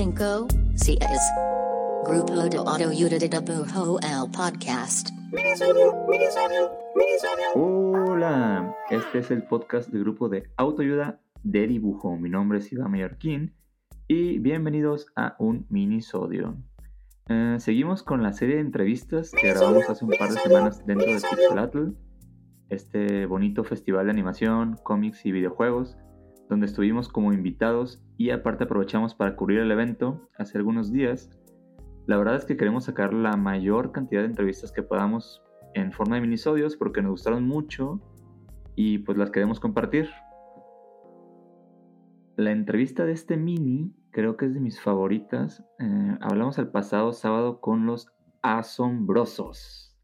cinco, 0.00 0.48
seis. 0.76 0.98
Grupo 2.06 2.34
de 2.34 2.48
Dibujo 2.48 3.98
el 4.00 4.30
podcast. 4.30 5.10
Hola, 7.54 8.74
este 8.88 9.18
es 9.18 9.30
el 9.30 9.42
podcast 9.42 9.90
del 9.90 10.04
grupo 10.04 10.30
de 10.30 10.44
autoayuda 10.56 11.20
de 11.42 11.66
dibujo. 11.66 12.16
Mi 12.16 12.30
nombre 12.30 12.60
es 12.60 12.72
Iván 12.72 12.92
Mallorquín 12.92 13.54
y 14.08 14.38
bienvenidos 14.38 15.08
a 15.16 15.36
un 15.38 15.66
minisodio. 15.68 16.56
Eh, 17.28 17.56
seguimos 17.58 18.02
con 18.02 18.22
la 18.22 18.32
serie 18.32 18.54
de 18.54 18.62
entrevistas 18.62 19.32
que 19.32 19.50
grabamos 19.50 19.90
hace 19.90 20.06
un 20.06 20.12
par 20.18 20.30
de 20.30 20.40
semanas 20.40 20.86
dentro 20.86 21.08
de 21.08 21.20
Pixelatl, 21.20 21.88
este 22.70 23.26
bonito 23.26 23.64
festival 23.64 24.06
de 24.06 24.12
animación, 24.12 24.78
cómics 24.82 25.26
y 25.26 25.32
videojuegos, 25.32 25.98
donde 26.48 26.64
estuvimos 26.64 27.10
como 27.10 27.34
invitados 27.34 28.02
y 28.20 28.32
aparte 28.32 28.64
aprovechamos 28.64 29.14
para 29.14 29.34
cubrir 29.34 29.60
el 29.60 29.70
evento 29.70 30.28
hace 30.36 30.58
algunos 30.58 30.92
días. 30.92 31.30
La 32.04 32.18
verdad 32.18 32.36
es 32.36 32.44
que 32.44 32.58
queremos 32.58 32.84
sacar 32.84 33.14
la 33.14 33.34
mayor 33.38 33.92
cantidad 33.92 34.20
de 34.20 34.26
entrevistas 34.26 34.72
que 34.72 34.82
podamos 34.82 35.42
en 35.72 35.90
forma 35.90 36.16
de 36.16 36.20
minisodios 36.20 36.76
porque 36.76 37.00
nos 37.00 37.12
gustaron 37.12 37.48
mucho 37.48 37.98
y 38.76 38.98
pues 38.98 39.16
las 39.16 39.30
queremos 39.30 39.58
compartir. 39.58 40.10
La 42.36 42.50
entrevista 42.50 43.06
de 43.06 43.12
este 43.12 43.38
mini 43.38 43.94
creo 44.10 44.36
que 44.36 44.44
es 44.44 44.52
de 44.52 44.60
mis 44.60 44.82
favoritas. 44.82 45.64
Eh, 45.78 46.18
hablamos 46.20 46.58
el 46.58 46.68
pasado 46.68 47.14
sábado 47.14 47.62
con 47.62 47.86
los 47.86 48.12
asombrosos. 48.42 49.96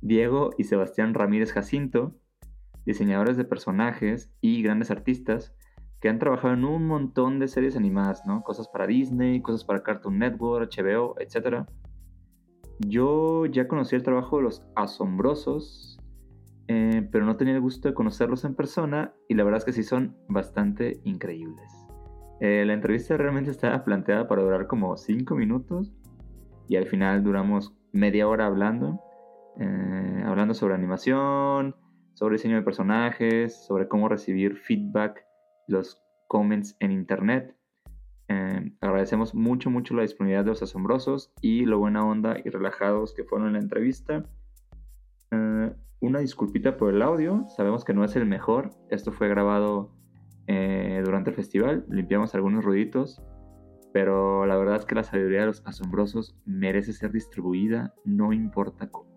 Diego 0.00 0.50
y 0.56 0.62
Sebastián 0.62 1.14
Ramírez 1.14 1.52
Jacinto, 1.52 2.14
diseñadores 2.84 3.36
de 3.36 3.44
personajes 3.44 4.32
y 4.40 4.62
grandes 4.62 4.92
artistas 4.92 5.52
que 6.06 6.10
han 6.10 6.20
trabajado 6.20 6.54
en 6.54 6.64
un 6.64 6.86
montón 6.86 7.40
de 7.40 7.48
series 7.48 7.76
animadas, 7.76 8.22
¿no? 8.28 8.44
Cosas 8.44 8.68
para 8.68 8.86
Disney, 8.86 9.42
cosas 9.42 9.64
para 9.64 9.82
Cartoon 9.82 10.20
Network, 10.20 10.70
HBO, 10.72 11.16
etc. 11.18 11.66
Yo 12.78 13.44
ya 13.46 13.66
conocí 13.66 13.96
el 13.96 14.04
trabajo 14.04 14.36
de 14.36 14.44
los 14.44 14.64
asombrosos, 14.76 15.98
eh, 16.68 17.08
pero 17.10 17.24
no 17.24 17.36
tenía 17.36 17.54
el 17.54 17.60
gusto 17.60 17.88
de 17.88 17.94
conocerlos 17.94 18.44
en 18.44 18.54
persona 18.54 19.14
y 19.28 19.34
la 19.34 19.42
verdad 19.42 19.58
es 19.58 19.64
que 19.64 19.72
sí 19.72 19.82
son 19.82 20.16
bastante 20.28 21.00
increíbles. 21.02 21.72
Eh, 22.38 22.62
la 22.64 22.74
entrevista 22.74 23.16
realmente 23.16 23.50
estaba 23.50 23.82
planteada 23.82 24.28
para 24.28 24.42
durar 24.42 24.68
como 24.68 24.96
5 24.96 25.34
minutos 25.34 25.92
y 26.68 26.76
al 26.76 26.86
final 26.86 27.24
duramos 27.24 27.74
media 27.90 28.28
hora 28.28 28.46
hablando, 28.46 29.00
eh, 29.58 30.22
hablando 30.24 30.54
sobre 30.54 30.74
animación, 30.74 31.74
sobre 32.14 32.36
diseño 32.36 32.54
de 32.54 32.62
personajes, 32.62 33.66
sobre 33.66 33.88
cómo 33.88 34.08
recibir 34.08 34.54
feedback, 34.54 35.25
los 35.66 36.02
comments 36.28 36.76
en 36.80 36.92
internet. 36.92 37.56
Eh, 38.28 38.72
agradecemos 38.80 39.34
mucho, 39.34 39.70
mucho 39.70 39.94
la 39.94 40.02
disponibilidad 40.02 40.44
de 40.44 40.50
los 40.50 40.62
asombrosos 40.62 41.32
y 41.40 41.64
lo 41.64 41.78
buena 41.78 42.04
onda 42.04 42.36
y 42.44 42.50
relajados 42.50 43.14
que 43.14 43.24
fueron 43.24 43.48
en 43.48 43.52
la 43.54 43.60
entrevista. 43.60 44.24
una 46.00 46.20
disculpita 46.20 46.76
por 46.76 46.94
el 46.94 47.02
audio, 47.02 47.46
sabemos 47.56 47.84
que 47.84 47.92
no 47.94 48.04
es 48.04 48.14
el 48.16 48.26
mejor, 48.26 48.70
esto 48.90 49.12
fue 49.12 49.28
grabado 49.28 49.96
eh, 50.48 51.02
durante 51.04 51.30
el 51.30 51.36
festival. 51.36 51.84
Limpiamos 51.88 52.34
algunos 52.34 52.64
ruiditos, 52.64 53.20
pero 53.92 54.46
la 54.46 54.56
verdad 54.56 54.76
es 54.76 54.84
que 54.84 54.94
la 54.94 55.02
sabiduría 55.02 55.40
de 55.40 55.46
los 55.46 55.66
asombrosos 55.66 56.36
merece 56.44 56.92
ser 56.92 57.10
distribuida, 57.10 57.94
no 58.04 58.32
importa 58.32 58.88
cómo. 58.88 59.10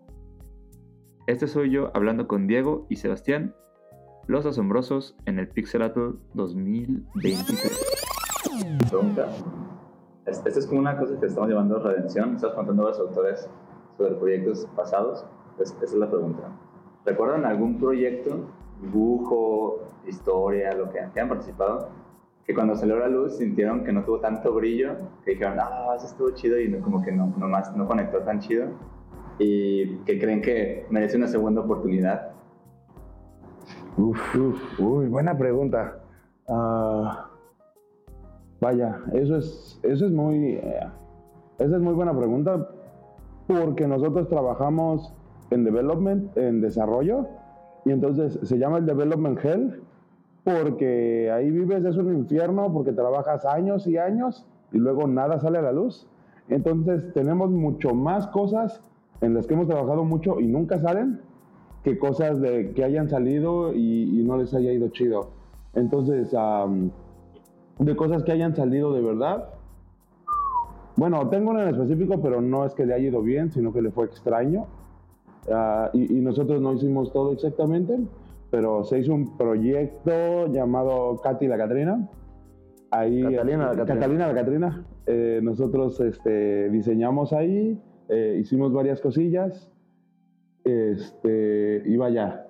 Este 1.28 1.46
soy 1.46 1.70
yo 1.70 1.92
hablando 1.94 2.26
con 2.26 2.48
Diego 2.48 2.86
y 2.90 2.96
Sebastián, 2.96 3.54
los 4.30 4.46
asombrosos 4.46 5.16
en 5.26 5.40
el 5.40 5.48
Pixelatl 5.48 6.10
2023. 6.34 8.06
Esta 10.24 10.48
es 10.48 10.66
como 10.68 10.78
una 10.78 10.96
cosa 10.96 11.18
que 11.18 11.26
estamos 11.26 11.48
llevando 11.48 11.78
a 11.78 11.80
redención. 11.80 12.36
Estás 12.36 12.54
contando 12.54 12.86
a 12.86 12.90
los 12.90 13.00
autores 13.00 13.50
sobre 13.96 14.14
proyectos 14.14 14.68
pasados. 14.76 15.26
esa 15.58 15.74
es 15.82 15.94
la 15.94 16.08
pregunta. 16.08 16.44
¿Recuerdan 17.04 17.44
algún 17.44 17.80
proyecto 17.80 18.46
dibujo, 18.80 19.88
historia, 20.06 20.76
lo 20.76 20.88
que, 20.90 21.00
han 21.00 21.28
participado, 21.28 21.88
que 22.46 22.54
cuando 22.54 22.76
salió 22.76 23.00
la 23.00 23.08
luz 23.08 23.36
sintieron 23.36 23.82
que 23.82 23.92
no 23.92 24.04
tuvo 24.04 24.20
tanto 24.20 24.54
brillo, 24.54 24.94
que 25.24 25.32
dijeron, 25.32 25.58
ah, 25.60 25.94
eso 25.96 26.06
estuvo 26.06 26.30
chido 26.30 26.56
y 26.60 26.72
como 26.80 27.02
que 27.02 27.10
no, 27.10 27.34
nomás 27.36 27.74
no 27.76 27.84
conectó 27.84 28.20
tan 28.20 28.38
chido 28.38 28.68
y 29.40 29.96
que 30.04 30.20
creen 30.20 30.40
que 30.40 30.86
merece 30.88 31.16
una 31.16 31.26
segunda 31.26 31.62
oportunidad? 31.62 32.29
Uf, 34.00 34.34
uf, 34.34 34.80
uy, 34.80 35.08
buena 35.08 35.36
pregunta. 35.36 35.98
Uh, 36.48 37.04
vaya, 38.58 38.98
eso 39.12 39.36
es, 39.36 39.78
eso 39.82 40.06
es 40.06 40.12
muy, 40.12 40.54
eh, 40.54 40.88
es 41.58 41.68
muy 41.68 41.92
buena 41.92 42.16
pregunta 42.16 42.66
porque 43.46 43.86
nosotros 43.86 44.26
trabajamos 44.28 45.12
en 45.50 45.64
development, 45.64 46.34
en 46.38 46.62
desarrollo, 46.62 47.26
y 47.84 47.92
entonces 47.92 48.38
se 48.42 48.58
llama 48.58 48.78
el 48.78 48.86
Development 48.86 49.38
Hell 49.44 49.82
porque 50.44 51.30
ahí 51.30 51.50
vives, 51.50 51.84
es 51.84 51.98
un 51.98 52.14
infierno, 52.14 52.72
porque 52.72 52.92
trabajas 52.92 53.44
años 53.44 53.86
y 53.86 53.98
años 53.98 54.46
y 54.72 54.78
luego 54.78 55.06
nada 55.08 55.38
sale 55.40 55.58
a 55.58 55.62
la 55.62 55.72
luz. 55.72 56.08
Entonces 56.48 57.12
tenemos 57.12 57.50
mucho 57.50 57.94
más 57.94 58.26
cosas 58.28 58.82
en 59.20 59.34
las 59.34 59.46
que 59.46 59.52
hemos 59.52 59.68
trabajado 59.68 60.04
mucho 60.04 60.40
y 60.40 60.46
nunca 60.46 60.78
salen 60.78 61.20
que 61.82 61.98
cosas 61.98 62.40
de 62.40 62.72
que 62.72 62.84
hayan 62.84 63.08
salido 63.08 63.74
y, 63.74 64.22
no 64.24 64.36
les 64.36 64.52
haya 64.54 64.72
ido 64.72 64.88
chido. 64.88 65.30
Entonces, 65.74 66.34
de 67.78 67.96
cosas 67.96 68.22
que 68.22 68.32
hayan 68.32 68.54
salido 68.54 68.92
de 68.92 69.00
verdad. 69.00 69.48
Bueno, 70.96 71.28
tengo 71.28 71.50
una 71.50 71.62
en 71.62 71.70
específico, 71.70 72.20
pero 72.20 72.40
no 72.40 72.66
es 72.66 72.74
que 72.74 72.84
le 72.84 72.94
haya 72.94 73.08
ido 73.08 73.22
bien, 73.22 73.50
sino 73.50 73.72
que 73.72 73.80
le 73.80 73.90
fue 73.90 74.04
extraño. 74.04 74.66
Ah, 75.50 75.90
y, 75.94 76.20
nosotros 76.20 76.60
no 76.60 76.74
hicimos 76.74 77.12
todo 77.12 77.32
exactamente, 77.32 77.98
pero 78.50 78.84
se 78.84 78.98
hizo 78.98 79.14
un 79.14 79.36
proyecto 79.38 80.46
llamado 80.48 81.16
Katy 81.22 81.46
la 81.46 81.56
Catrina. 81.56 82.08
Ahí, 82.90 83.22
Catalina 83.22 83.72
la 83.72 83.86
Catalina 83.86 84.26
la 84.28 84.34
Catrina. 84.34 84.84
Eh, 85.06 85.40
nosotros 85.42 86.00
este, 86.00 86.68
diseñamos 86.68 87.32
ahí, 87.32 87.80
eh, 88.08 88.36
hicimos 88.40 88.72
varias 88.72 89.00
cosillas. 89.00 89.70
Este, 90.64 91.82
y 91.84 91.96
vaya, 91.96 92.46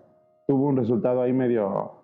tuvo 0.47 0.67
un 0.67 0.77
resultado 0.77 1.23
ahí 1.23 1.33
medio 1.33 2.03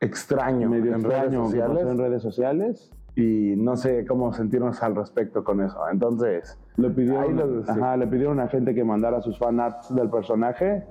extraño, 0.00 0.68
medio 0.68 0.94
en 0.94 1.02
redes 1.02 1.34
sociales. 1.34 1.86
En 1.86 1.98
redes 1.98 2.22
sociales 2.22 2.92
y 3.14 3.54
no 3.56 3.76
sé 3.76 4.06
cómo 4.06 4.32
sentirnos 4.32 4.82
al 4.82 4.96
respecto 4.96 5.44
con 5.44 5.60
eso. 5.60 5.78
Entonces, 5.90 6.58
le 6.76 6.90
pidieron, 6.90 7.64
ajá, 7.68 7.96
le 7.96 8.06
pidieron 8.06 8.40
a 8.40 8.48
gente 8.48 8.74
que 8.74 8.84
mandara 8.84 9.20
sus 9.20 9.38
fanarts 9.38 9.94
del 9.94 10.08
personaje 10.08 10.84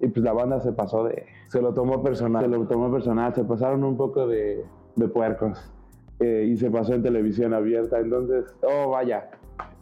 y 0.00 0.08
pues 0.08 0.24
la 0.24 0.32
banda 0.32 0.60
se 0.60 0.72
pasó 0.72 1.04
de... 1.04 1.26
Se 1.48 1.60
lo 1.60 1.74
tomó 1.74 2.02
personal. 2.02 2.42
Se 2.42 2.48
lo 2.48 2.66
tomó 2.66 2.90
personal, 2.90 3.34
se 3.34 3.44
pasaron 3.44 3.84
un 3.84 3.96
poco 3.96 4.26
de, 4.26 4.64
de 4.96 5.08
puercos 5.08 5.72
eh, 6.20 6.46
y 6.48 6.56
se 6.56 6.70
pasó 6.70 6.94
en 6.94 7.02
televisión 7.02 7.52
abierta. 7.52 7.98
Entonces, 7.98 8.56
oh, 8.62 8.90
vaya. 8.90 9.30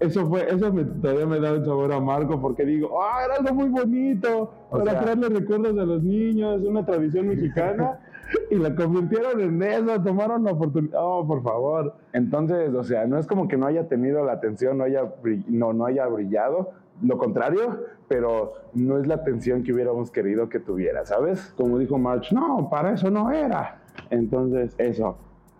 Eso 0.05 0.27
fue, 0.27 0.47
eso 0.53 0.73
me, 0.73 0.85
todavía 0.85 1.27
me 1.27 1.41
da 1.41 1.55
un 1.55 1.65
sabor 1.65 1.93
amargo 1.93 2.41
porque 2.41 2.65
digo, 2.65 3.01
ah, 3.03 3.25
era 3.25 3.37
algo 3.37 3.55
muy 3.55 3.69
bonito 3.69 4.53
para 4.71 5.01
traerle 5.01 5.31
recuerdos 5.31 5.79
a 5.79 5.85
los 5.85 6.03
niños, 6.03 6.63
una 6.63 6.85
tradición 6.85 7.29
mexicana. 7.29 8.01
y 8.51 8.57
la 8.57 8.75
convirtieron 8.75 9.41
en 9.41 9.63
eso, 9.63 10.03
tomaron 10.03 10.45
la 10.45 10.53
oportunidad. 10.53 11.01
Oh, 11.03 11.27
por 11.27 11.43
favor. 11.43 11.95
Entonces, 12.13 12.73
o 12.75 12.85
sea, 12.85 13.07
no 13.07 13.19
es 13.19 13.27
como 13.27 13.49
que 13.49 13.57
no 13.57 13.67
haya 13.67 13.89
tenido 13.89 14.25
la 14.25 14.33
atención, 14.33 14.79
no 14.79 14.85
haya, 14.85 15.15
no, 15.49 15.73
no 15.73 15.87
haya 15.87 16.07
brillado, 16.07 16.71
lo 17.03 17.19
contrario, 17.19 17.81
pero 18.09 18.53
no 18.75 18.99
es 18.99 19.07
la 19.07 19.15
atención 19.15 19.63
que 19.63 19.73
hubiéramos 19.73 20.11
querido 20.11 20.49
que 20.49 20.61
tuviera, 20.61 21.05
¿sabes? 21.07 21.55
Como 21.57 21.79
dijo 21.79 21.99
March, 21.99 22.33
no, 22.33 22.69
para 22.71 22.93
eso 22.93 23.11
no 23.11 23.31
era. 23.31 23.81
Entonces, 24.11 24.75
eso. 24.79 25.17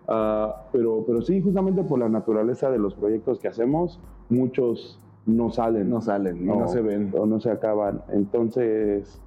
Ah, 0.07 0.67
pero, 0.71 1.03
pero 1.05 1.21
sí, 1.21 1.41
justamente 1.41 1.83
por 1.83 1.99
la 1.99 2.09
naturaleza 2.09 2.69
de 2.69 2.77
los 2.77 2.93
proyectos 2.93 3.39
que 3.39 3.47
hacemos, 3.47 3.99
muchos 4.29 4.99
no 5.25 5.49
salen. 5.49 5.89
No 5.89 6.01
salen, 6.01 6.45
no, 6.45 6.59
no 6.59 6.67
se 6.67 6.81
ven. 6.81 7.11
O 7.17 7.25
no 7.25 7.39
se 7.39 7.49
acaban. 7.49 8.03
Entonces, 8.09 9.21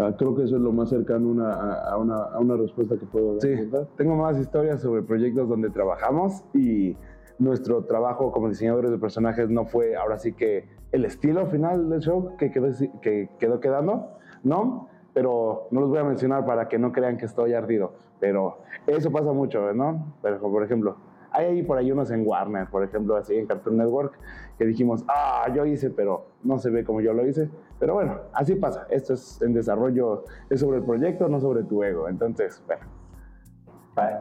Ah, 0.00 0.14
creo 0.16 0.34
que 0.34 0.44
eso 0.44 0.56
es 0.56 0.62
lo 0.62 0.72
más 0.72 0.88
cercano 0.88 1.26
a, 1.44 1.96
una, 1.98 2.16
a, 2.16 2.38
una, 2.38 2.56
respuesta 2.56 2.96
que 2.96 3.04
puedo 3.06 3.34
dar. 3.34 3.42
Sí, 3.42 3.70
tengo 3.96 4.16
más 4.16 4.38
historias 4.38 4.80
sobre 4.80 5.02
proyectos 5.02 5.48
donde 5.48 5.68
trabajamos 5.68 6.42
y 6.54 6.96
nuestro 7.38 7.84
trabajo 7.84 8.32
como 8.32 8.48
diseñadores 8.48 8.90
de 8.90 8.98
personajes 8.98 9.50
no 9.50 9.66
fue 9.66 9.96
ahora 9.96 10.16
sí 10.18 10.32
que 10.32 10.68
el 10.92 11.04
estilo 11.04 11.46
final 11.46 11.90
del 11.90 12.00
show 12.00 12.36
que 12.38 12.50
quedó, 12.50 12.68
que 13.02 13.28
quedó 13.38 13.60
quedando, 13.60 14.12
¿no? 14.42 14.88
Pero 15.12 15.68
no 15.70 15.80
los 15.80 15.90
voy 15.90 15.98
a 15.98 16.04
mencionar 16.04 16.46
para 16.46 16.68
que 16.68 16.78
no 16.78 16.92
crean 16.92 17.18
que 17.18 17.26
estoy 17.26 17.52
ardido. 17.52 17.92
Pero 18.20 18.58
eso 18.86 19.10
pasa 19.10 19.32
mucho, 19.32 19.72
¿no? 19.74 20.14
Pero, 20.22 20.40
por 20.40 20.62
ejemplo, 20.62 20.96
hay 21.32 21.62
por 21.62 21.78
ahí 21.78 21.90
unos 21.92 22.10
en 22.10 22.26
Warner, 22.26 22.68
por 22.68 22.84
ejemplo, 22.84 23.16
así 23.16 23.36
en 23.36 23.46
Cartoon 23.46 23.76
Network, 23.76 24.18
que 24.58 24.64
dijimos, 24.64 25.04
ah, 25.08 25.46
yo 25.54 25.64
hice, 25.64 25.90
pero 25.90 26.26
no 26.42 26.58
se 26.58 26.70
ve 26.70 26.84
como 26.84 27.00
yo 27.00 27.12
lo 27.12 27.26
hice. 27.26 27.48
Pero 27.78 27.94
bueno, 27.94 28.18
así 28.32 28.54
pasa. 28.56 28.86
Esto 28.90 29.14
es 29.14 29.40
en 29.42 29.54
desarrollo, 29.54 30.24
es 30.48 30.60
sobre 30.60 30.78
el 30.78 30.84
proyecto, 30.84 31.28
no 31.28 31.40
sobre 31.40 31.62
tu 31.62 31.82
ego. 31.82 32.08
Entonces, 32.08 32.62
bueno. 32.66 32.99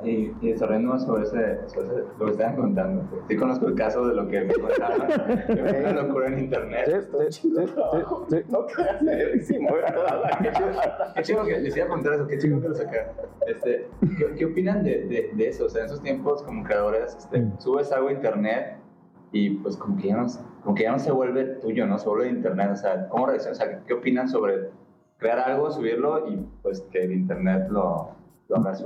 Y, 0.04 0.34
y 0.42 0.52
desarrollando 0.52 0.98
sobre, 1.00 1.24
ese, 1.24 1.68
sobre 1.68 1.88
ese- 1.88 2.04
lo 2.20 2.26
que 2.26 2.32
estaban 2.32 2.56
contando. 2.56 3.04
Sí 3.28 3.36
conozco 3.36 3.68
el 3.68 3.76
caso 3.76 4.08
de 4.08 4.16
lo 4.16 4.28
que 4.28 4.42
me 4.42 4.54
contaron, 4.54 5.08
que 5.48 5.56
fue 5.56 5.80
una 5.82 5.92
locura 6.04 6.28
en 6.28 6.40
internet. 6.40 7.08
Sí, 7.30 7.52
sí. 7.52 7.54
No 8.50 8.66
creas, 8.68 9.04
¿verdad? 9.04 10.40
Qué 10.42 10.52
chido, 10.52 10.70
qué 11.16 11.22
chido 11.24 11.46
que 11.46 11.60
les 11.60 11.76
iba 11.78 11.86
a 11.86 11.90
contar 11.90 12.14
eso, 12.14 12.28
qué 12.28 12.38
chido 12.38 12.62
que 12.62 12.70
lo 12.70 12.76
sacaron. 12.76 13.08
Este, 13.48 13.88
¿qué, 14.18 14.36
qué 14.38 14.46
opinan 14.46 14.84
de, 14.84 15.06
de, 15.06 15.32
de 15.34 15.48
eso? 15.48 15.66
O 15.66 15.70
sea, 15.70 15.82
en 15.82 15.86
esos 15.88 16.02
tiempos, 16.02 16.44
como 16.44 16.64
creadores, 16.64 17.16
este, 17.16 17.46
subes 17.60 17.92
algo 17.92 18.10
a 18.10 18.12
internet 18.14 18.78
y 19.32 19.52
pues 19.58 19.76
como 19.78 19.98
que, 19.98 20.08
ya 20.08 20.18
no, 20.18 20.26
como 20.64 20.76
que 20.76 20.84
ya 20.84 20.92
no 20.92 21.00
se 21.00 21.12
vuelve 21.12 21.44
tuyo, 21.62 21.86
¿no? 21.86 21.98
Se 21.98 22.08
vuelve 22.10 22.26
de 22.26 22.32
internet. 22.32 22.70
O 22.72 22.76
sea, 22.76 23.08
¿cómo 23.10 23.28
reaccionan? 23.28 23.54
O 23.54 23.58
sea, 23.58 23.82
¿qué 23.86 23.94
opinan 23.94 24.28
sobre 24.30 24.70
crear 25.18 25.40
algo, 25.40 25.70
subirlo 25.72 26.28
y 26.30 26.46
pues 26.64 26.82
que 26.92 27.04
el 27.04 27.12
internet 27.12 27.68
lo, 27.70 28.12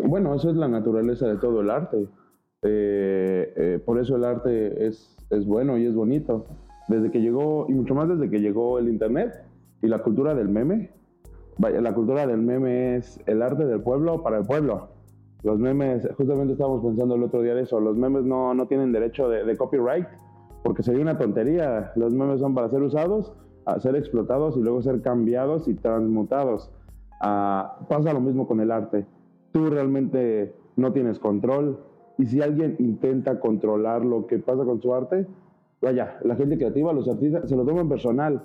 Bueno, 0.05 0.35
eso 0.35 0.49
es 0.49 0.55
la 0.55 0.67
naturaleza 0.67 1.27
de 1.27 1.37
todo 1.37 1.61
el 1.61 1.69
arte. 1.69 2.07
Eh, 2.63 3.53
eh, 3.55 3.79
por 3.85 3.99
eso 3.99 4.15
el 4.15 4.25
arte 4.25 4.87
es, 4.87 5.15
es 5.29 5.45
bueno 5.45 5.77
y 5.77 5.85
es 5.85 5.95
bonito. 5.95 6.45
Desde 6.89 7.11
que 7.11 7.21
llegó, 7.21 7.65
y 7.69 7.73
mucho 7.73 7.95
más 7.95 8.09
desde 8.09 8.29
que 8.29 8.41
llegó 8.41 8.77
el 8.77 8.89
Internet 8.89 9.33
y 9.81 9.87
la 9.87 9.99
cultura 10.03 10.35
del 10.35 10.49
meme. 10.49 10.91
La 11.59 11.93
cultura 11.93 12.25
del 12.25 12.41
meme 12.41 12.97
es 12.97 13.21
el 13.25 13.41
arte 13.41 13.65
del 13.65 13.81
pueblo 13.81 14.23
para 14.23 14.39
el 14.39 14.45
pueblo. 14.45 14.89
Los 15.43 15.59
memes, 15.59 16.07
justamente 16.17 16.53
estábamos 16.53 16.83
pensando 16.83 17.15
el 17.15 17.23
otro 17.23 17.41
día 17.41 17.53
de 17.53 17.63
eso, 17.63 17.79
los 17.81 17.97
memes 17.97 18.23
no, 18.23 18.53
no 18.53 18.65
tienen 18.65 18.93
derecho 18.93 19.27
de, 19.27 19.57
copyright 19.57 20.07
porque 20.63 20.83
sería 20.83 21.01
una 21.01 21.17
tontería. 21.17 21.91
Los 21.95 22.13
memes 22.13 22.39
son 22.39 22.55
para 22.55 22.69
ser 22.69 22.81
usados, 22.81 23.33
ser 23.79 23.95
explotados 23.97 24.55
y 24.57 24.61
luego 24.61 24.81
ser 24.81 25.01
cambiados 25.01 25.67
y 25.67 25.73
transmutados. 25.73 26.71
Ah, 27.21 27.77
pasa 27.89 28.13
lo 28.13 28.21
mismo 28.21 28.47
con 28.47 28.61
el 28.61 28.71
arte. 28.71 29.05
Tú 29.53 29.69
realmente 29.69 30.53
no 30.75 30.91
tienes 30.91 31.19
control 31.19 31.79
y 32.17 32.25
si 32.25 32.41
alguien 32.41 32.75
intenta 32.79 33.39
controlar 33.39 34.03
lo 34.03 34.27
que 34.27 34.39
pasa 34.39 34.65
con 34.65 34.81
su 34.81 34.93
arte, 34.93 35.25
vaya, 35.81 36.17
la 36.23 36.35
gente 36.35 36.57
creativa, 36.57 36.93
los 36.93 37.07
artistas, 37.07 37.47
se 37.47 37.55
lo 37.55 37.63
toman 37.63 37.87
personal. 37.87 38.43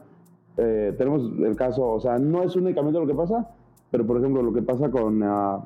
Eh, 0.56 0.94
tenemos 0.96 1.30
el 1.38 1.56
caso, 1.56 1.88
o 1.88 2.00
sea, 2.00 2.18
no 2.18 2.42
es 2.42 2.56
únicamente 2.56 2.98
lo 2.98 3.06
que 3.06 3.14
pasa, 3.14 3.48
pero 3.90 4.06
por 4.06 4.18
ejemplo 4.18 4.42
lo 4.42 4.52
que 4.52 4.62
pasa 4.62 4.90
con, 4.90 5.22
ah, 5.22 5.62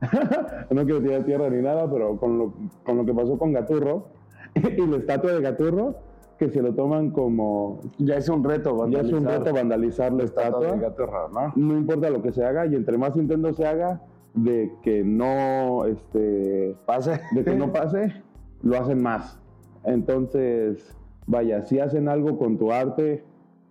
no 0.70 0.84
quiero 0.84 1.00
tirar 1.00 1.24
tierra 1.24 1.48
ni 1.48 1.62
nada, 1.62 1.90
pero 1.90 2.16
con 2.16 2.38
lo, 2.38 2.52
con 2.84 2.96
lo 2.96 3.04
que 3.04 3.14
pasó 3.14 3.38
con 3.38 3.52
Gaturro 3.52 4.08
y 4.54 4.86
la 4.86 4.96
estatua 4.96 5.32
de 5.32 5.40
Gaturro, 5.40 5.94
que 6.38 6.50
se 6.50 6.60
lo 6.60 6.74
toman 6.74 7.10
como, 7.10 7.80
Ya 7.98 8.16
es 8.16 8.28
un 8.28 8.42
reto, 8.42 8.88
ya 8.88 9.00
es 9.00 9.12
un 9.12 9.24
reto 9.24 9.52
vandalizar 9.52 10.12
la 10.12 10.24
estatua 10.24 10.72
de 10.72 10.78
Gatorra, 10.78 11.28
¿no? 11.32 11.52
no 11.54 11.78
importa 11.78 12.10
lo 12.10 12.20
que 12.20 12.32
se 12.32 12.44
haga 12.44 12.66
y 12.66 12.74
entre 12.74 12.98
más 12.98 13.16
intento 13.16 13.52
se 13.52 13.64
haga 13.64 14.00
de 14.34 14.72
que 14.82 15.04
no 15.04 15.84
este 15.86 16.76
Pase. 16.86 17.20
de 17.32 17.44
que 17.44 17.54
no 17.54 17.72
pase 17.72 18.22
lo 18.62 18.78
hacen 18.78 19.02
más 19.02 19.38
entonces 19.84 20.96
vaya 21.26 21.62
si 21.62 21.78
hacen 21.78 22.08
algo 22.08 22.38
con 22.38 22.58
tu 22.58 22.72
arte 22.72 23.24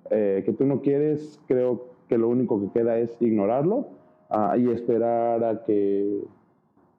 eh, 0.09 0.43
que 0.45 0.53
tú 0.53 0.65
no 0.65 0.81
quieres 0.81 1.39
creo 1.47 1.91
que 2.07 2.17
lo 2.17 2.27
único 2.27 2.59
que 2.61 2.69
queda 2.71 2.97
es 2.97 3.15
ignorarlo 3.21 3.89
ah, 4.29 4.57
y 4.57 4.69
esperar 4.69 5.43
a 5.43 5.63
que 5.63 6.21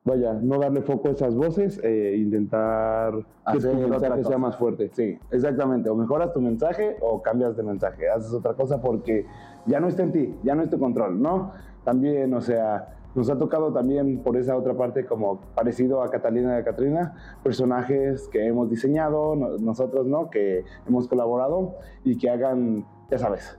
vaya 0.05 0.35
no 0.35 0.59
darle 0.59 0.82
foco 0.82 1.09
a 1.09 1.12
esas 1.12 1.35
voces 1.35 1.79
e 1.82 2.17
intentar 2.17 3.14
que 3.53 3.59
tu 3.59 3.69
Hacer 3.69 3.88
mensaje 3.88 4.25
sea 4.25 4.38
más 4.38 4.56
fuerte 4.56 4.91
Sí, 4.93 5.19
exactamente. 5.31 5.88
O 5.88 5.94
mejoras 5.94 6.32
tu 6.32 6.41
mensaje 6.41 6.97
o 7.00 7.23
cambias 7.23 7.56
de 7.56 7.62
mensaje. 7.62 8.09
Haces 8.09 8.32
otra 8.32 8.55
cosa 8.55 8.81
porque 8.81 9.26
ya 9.67 9.81
no 9.81 9.88
está 9.88 10.03
en 10.03 10.12
ti, 10.12 10.35
ya 10.43 10.55
no 10.55 10.62
es 10.62 10.70
tu 10.70 10.79
control, 10.79 11.20
¿no? 11.20 11.53
También, 11.85 12.32
o 12.35 12.41
sea, 12.41 12.94
nos 13.14 13.29
ha 13.31 13.38
tocado 13.38 13.73
también 13.73 14.23
por 14.23 14.37
esa 14.37 14.56
otra 14.56 14.75
parte, 14.75 15.05
como 15.06 15.41
parecido 15.55 16.03
a 16.03 16.11
Catalina 16.11 16.56
de 16.56 16.64
Catrina, 16.64 17.14
personajes 17.43 18.29
que 18.29 18.47
hemos 18.47 18.70
diseñado, 18.70 19.37
no- 19.37 19.59
nosotros, 19.59 20.06
¿no? 20.06 20.31
Que 20.31 20.64
hemos 20.87 21.09
colaborado 21.09 21.75
y 22.05 22.17
que 22.17 22.31
hagan, 22.31 22.87
ya 23.11 23.19
sabes, 23.19 23.59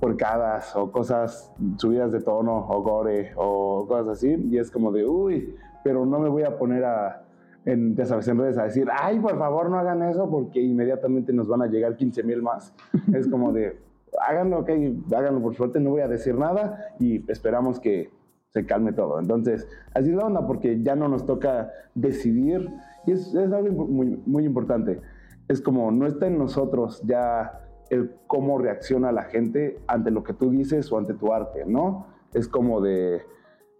porcadas 0.00 0.74
o 0.76 0.90
cosas 0.90 1.52
subidas 1.76 2.12
de 2.12 2.20
tono 2.20 2.66
o 2.68 2.82
gore 2.82 3.32
o 3.36 3.86
cosas 3.86 4.08
así. 4.08 4.34
Y 4.50 4.58
es 4.58 4.70
como 4.70 4.90
de, 4.92 5.06
uy, 5.06 5.54
pero 5.82 6.04
no 6.06 6.18
me 6.18 6.28
voy 6.28 6.42
a 6.42 6.56
poner 6.58 6.84
a, 6.84 7.22
en, 7.64 7.94
ya 7.94 8.04
sabes, 8.06 8.26
en 8.28 8.38
redes 8.38 8.58
a 8.58 8.64
decir, 8.64 8.88
ay, 8.92 9.18
por 9.20 9.38
favor 9.38 9.70
no 9.70 9.78
hagan 9.78 10.02
eso 10.02 10.28
porque 10.30 10.60
inmediatamente 10.60 11.32
nos 11.32 11.48
van 11.48 11.62
a 11.62 11.66
llegar 11.66 11.96
15 11.96 12.22
mil 12.22 12.42
más. 12.42 12.74
es 13.14 13.28
como 13.28 13.52
de, 13.52 13.78
háganlo, 14.26 14.60
ok, 14.60 14.70
háganlo 15.14 15.40
por 15.42 15.54
suerte, 15.54 15.80
no 15.80 15.90
voy 15.90 16.00
a 16.02 16.08
decir 16.08 16.36
nada 16.36 16.78
y 16.98 17.30
esperamos 17.30 17.80
que 17.80 18.10
se 18.54 18.64
calme 18.64 18.92
todo. 18.92 19.18
Entonces, 19.18 19.68
así 19.94 20.10
es 20.10 20.16
la 20.16 20.26
onda 20.26 20.46
porque 20.46 20.80
ya 20.80 20.94
no 20.94 21.08
nos 21.08 21.26
toca 21.26 21.72
decidir 21.94 22.70
y 23.04 23.12
es, 23.12 23.34
es 23.34 23.52
algo 23.52 23.84
muy, 23.86 24.22
muy 24.24 24.44
importante. 24.44 25.00
Es 25.48 25.60
como, 25.60 25.90
no 25.90 26.06
está 26.06 26.28
en 26.28 26.38
nosotros 26.38 27.02
ya 27.04 27.60
el 27.90 28.12
cómo 28.28 28.58
reacciona 28.58 29.12
la 29.12 29.24
gente 29.24 29.80
ante 29.88 30.10
lo 30.10 30.22
que 30.22 30.32
tú 30.34 30.50
dices 30.50 30.90
o 30.92 30.98
ante 30.98 31.14
tu 31.14 31.32
arte, 31.32 31.64
¿no? 31.66 32.06
Es 32.32 32.48
como 32.48 32.80
de, 32.80 33.22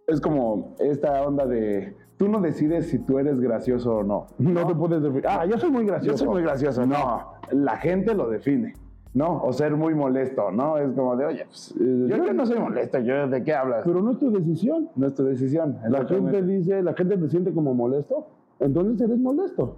es 0.07 0.19
como 0.19 0.75
esta 0.79 1.23
onda 1.23 1.45
de, 1.45 1.95
tú 2.17 2.27
no 2.27 2.41
decides 2.41 2.89
si 2.89 2.99
tú 2.99 3.17
eres 3.17 3.39
gracioso 3.39 3.97
o 3.97 4.03
no. 4.03 4.27
no 4.37 4.67
te 4.67 4.75
puedes 4.75 5.01
decir 5.01 5.23
ah 5.27 5.45
yo 5.45 5.57
soy 5.57 5.71
muy 5.71 5.85
gracioso 5.85 6.13
Yo 6.13 6.17
soy 6.17 6.27
muy 6.27 6.41
gracioso, 6.43 6.85
no 6.85 7.33
La 7.51 7.77
gente 7.77 8.13
lo 8.13 8.29
define, 8.29 8.73
¿no? 9.15 9.41
O 9.43 9.51
ser 9.51 9.75
muy 9.75 9.95
molesto, 9.95 10.51
¿no? 10.51 10.77
Es 10.77 10.91
como 10.93 11.15
de, 11.15 11.25
oye, 11.25 11.45
pues, 11.47 11.73
yo, 11.79 12.17
yo 12.17 12.33
no 12.33 12.45
soy 12.45 12.59
molesto, 12.59 12.99
yo, 12.99 13.27
¿de 13.27 13.43
qué 13.43 13.53
hablas? 13.55 13.81
pero 13.83 14.01
no 14.03 14.11
es 14.11 14.19
tu 14.19 14.29
decisión 14.29 14.89
no 14.95 15.07
es 15.07 15.15
tu 15.15 15.23
decisión. 15.23 15.77
La 15.89 16.05
gente 16.05 16.43
dice, 16.43 16.83
la 16.83 16.93
gente 16.93 17.17
te 17.17 17.29
siente 17.29 17.51
como 17.53 17.73
molesto, 17.73 18.27
entonces 18.59 19.01
eres 19.01 19.17
molesto. 19.17 19.77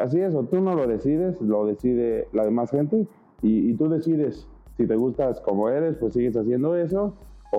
Así 0.00 0.20
es, 0.20 0.34
o 0.34 0.44
tú 0.44 0.60
no 0.60 0.74
lo 0.74 0.86
decides, 0.86 1.40
lo 1.42 1.66
decide 1.66 2.28
la 2.32 2.44
demás 2.44 2.70
gente 2.70 3.06
y, 3.42 3.70
y 3.70 3.74
tú 3.74 3.88
decides 3.90 4.48
si 4.76 4.86
te 4.86 4.96
gustas 4.96 5.40
como 5.40 5.68
eres, 5.68 5.96
pues 5.96 6.12
sigues 6.14 6.36
haciendo 6.36 6.76
eso 6.76 7.14
o, 7.52 7.58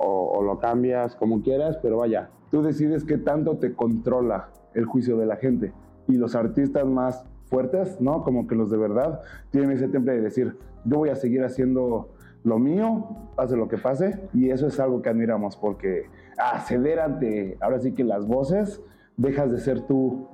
o- 0.00 0.38
o 0.38 0.42
lo 0.42 0.58
cambias 0.58 1.16
como 1.16 1.42
quieras, 1.42 1.78
pero 1.82 1.96
vaya, 1.98 2.30
Tú 2.50 2.62
decides 2.62 3.04
qué 3.04 3.18
tanto 3.18 3.58
te 3.58 3.74
controla 3.74 4.48
el 4.72 4.86
juicio 4.86 5.18
de 5.18 5.26
la 5.26 5.36
gente. 5.36 5.70
Y 6.08 6.14
los 6.16 6.34
artistas 6.34 6.86
más 6.86 7.26
fuertes, 7.48 8.00
¿no? 8.00 8.22
Como 8.22 8.46
que 8.46 8.54
los 8.54 8.70
de 8.70 8.78
verdad, 8.78 9.20
tienen 9.50 9.72
ese 9.72 9.88
temple 9.88 10.12
de 10.12 10.20
decir, 10.20 10.56
yo 10.84 10.98
voy 10.98 11.08
a 11.08 11.16
seguir 11.16 11.44
haciendo 11.44 12.10
lo 12.44 12.58
mío, 12.58 13.08
pase 13.36 13.56
lo 13.56 13.68
que 13.68 13.78
pase. 13.78 14.28
Y 14.34 14.50
eso 14.50 14.66
es 14.66 14.78
algo 14.80 15.02
que 15.02 15.08
admiramos, 15.08 15.56
porque 15.56 16.06
a 16.38 16.64
ante, 17.04 17.56
ahora 17.60 17.80
sí 17.80 17.92
que 17.92 18.04
las 18.04 18.26
voces, 18.26 18.82
dejas 19.16 19.50
de 19.50 19.58
ser 19.58 19.80
tú 19.82 20.28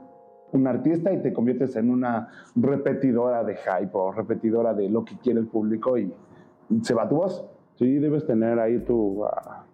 un 0.52 0.66
artista 0.68 1.12
y 1.12 1.20
te 1.20 1.32
conviertes 1.32 1.74
en 1.76 1.90
una 1.90 2.28
repetidora 2.54 3.42
de 3.42 3.56
hype 3.56 3.90
o 3.92 4.12
repetidora 4.12 4.72
de 4.72 4.88
lo 4.88 5.04
que 5.04 5.16
quiere 5.18 5.40
el 5.40 5.46
público 5.46 5.98
y 5.98 6.14
se 6.82 6.94
va 6.94 7.08
tu 7.08 7.16
voz. 7.16 7.44
sí 7.76 7.98
debes 7.98 8.24
tener 8.24 8.60
ahí 8.60 8.78
tu, 8.78 9.24
ah, 9.24 9.64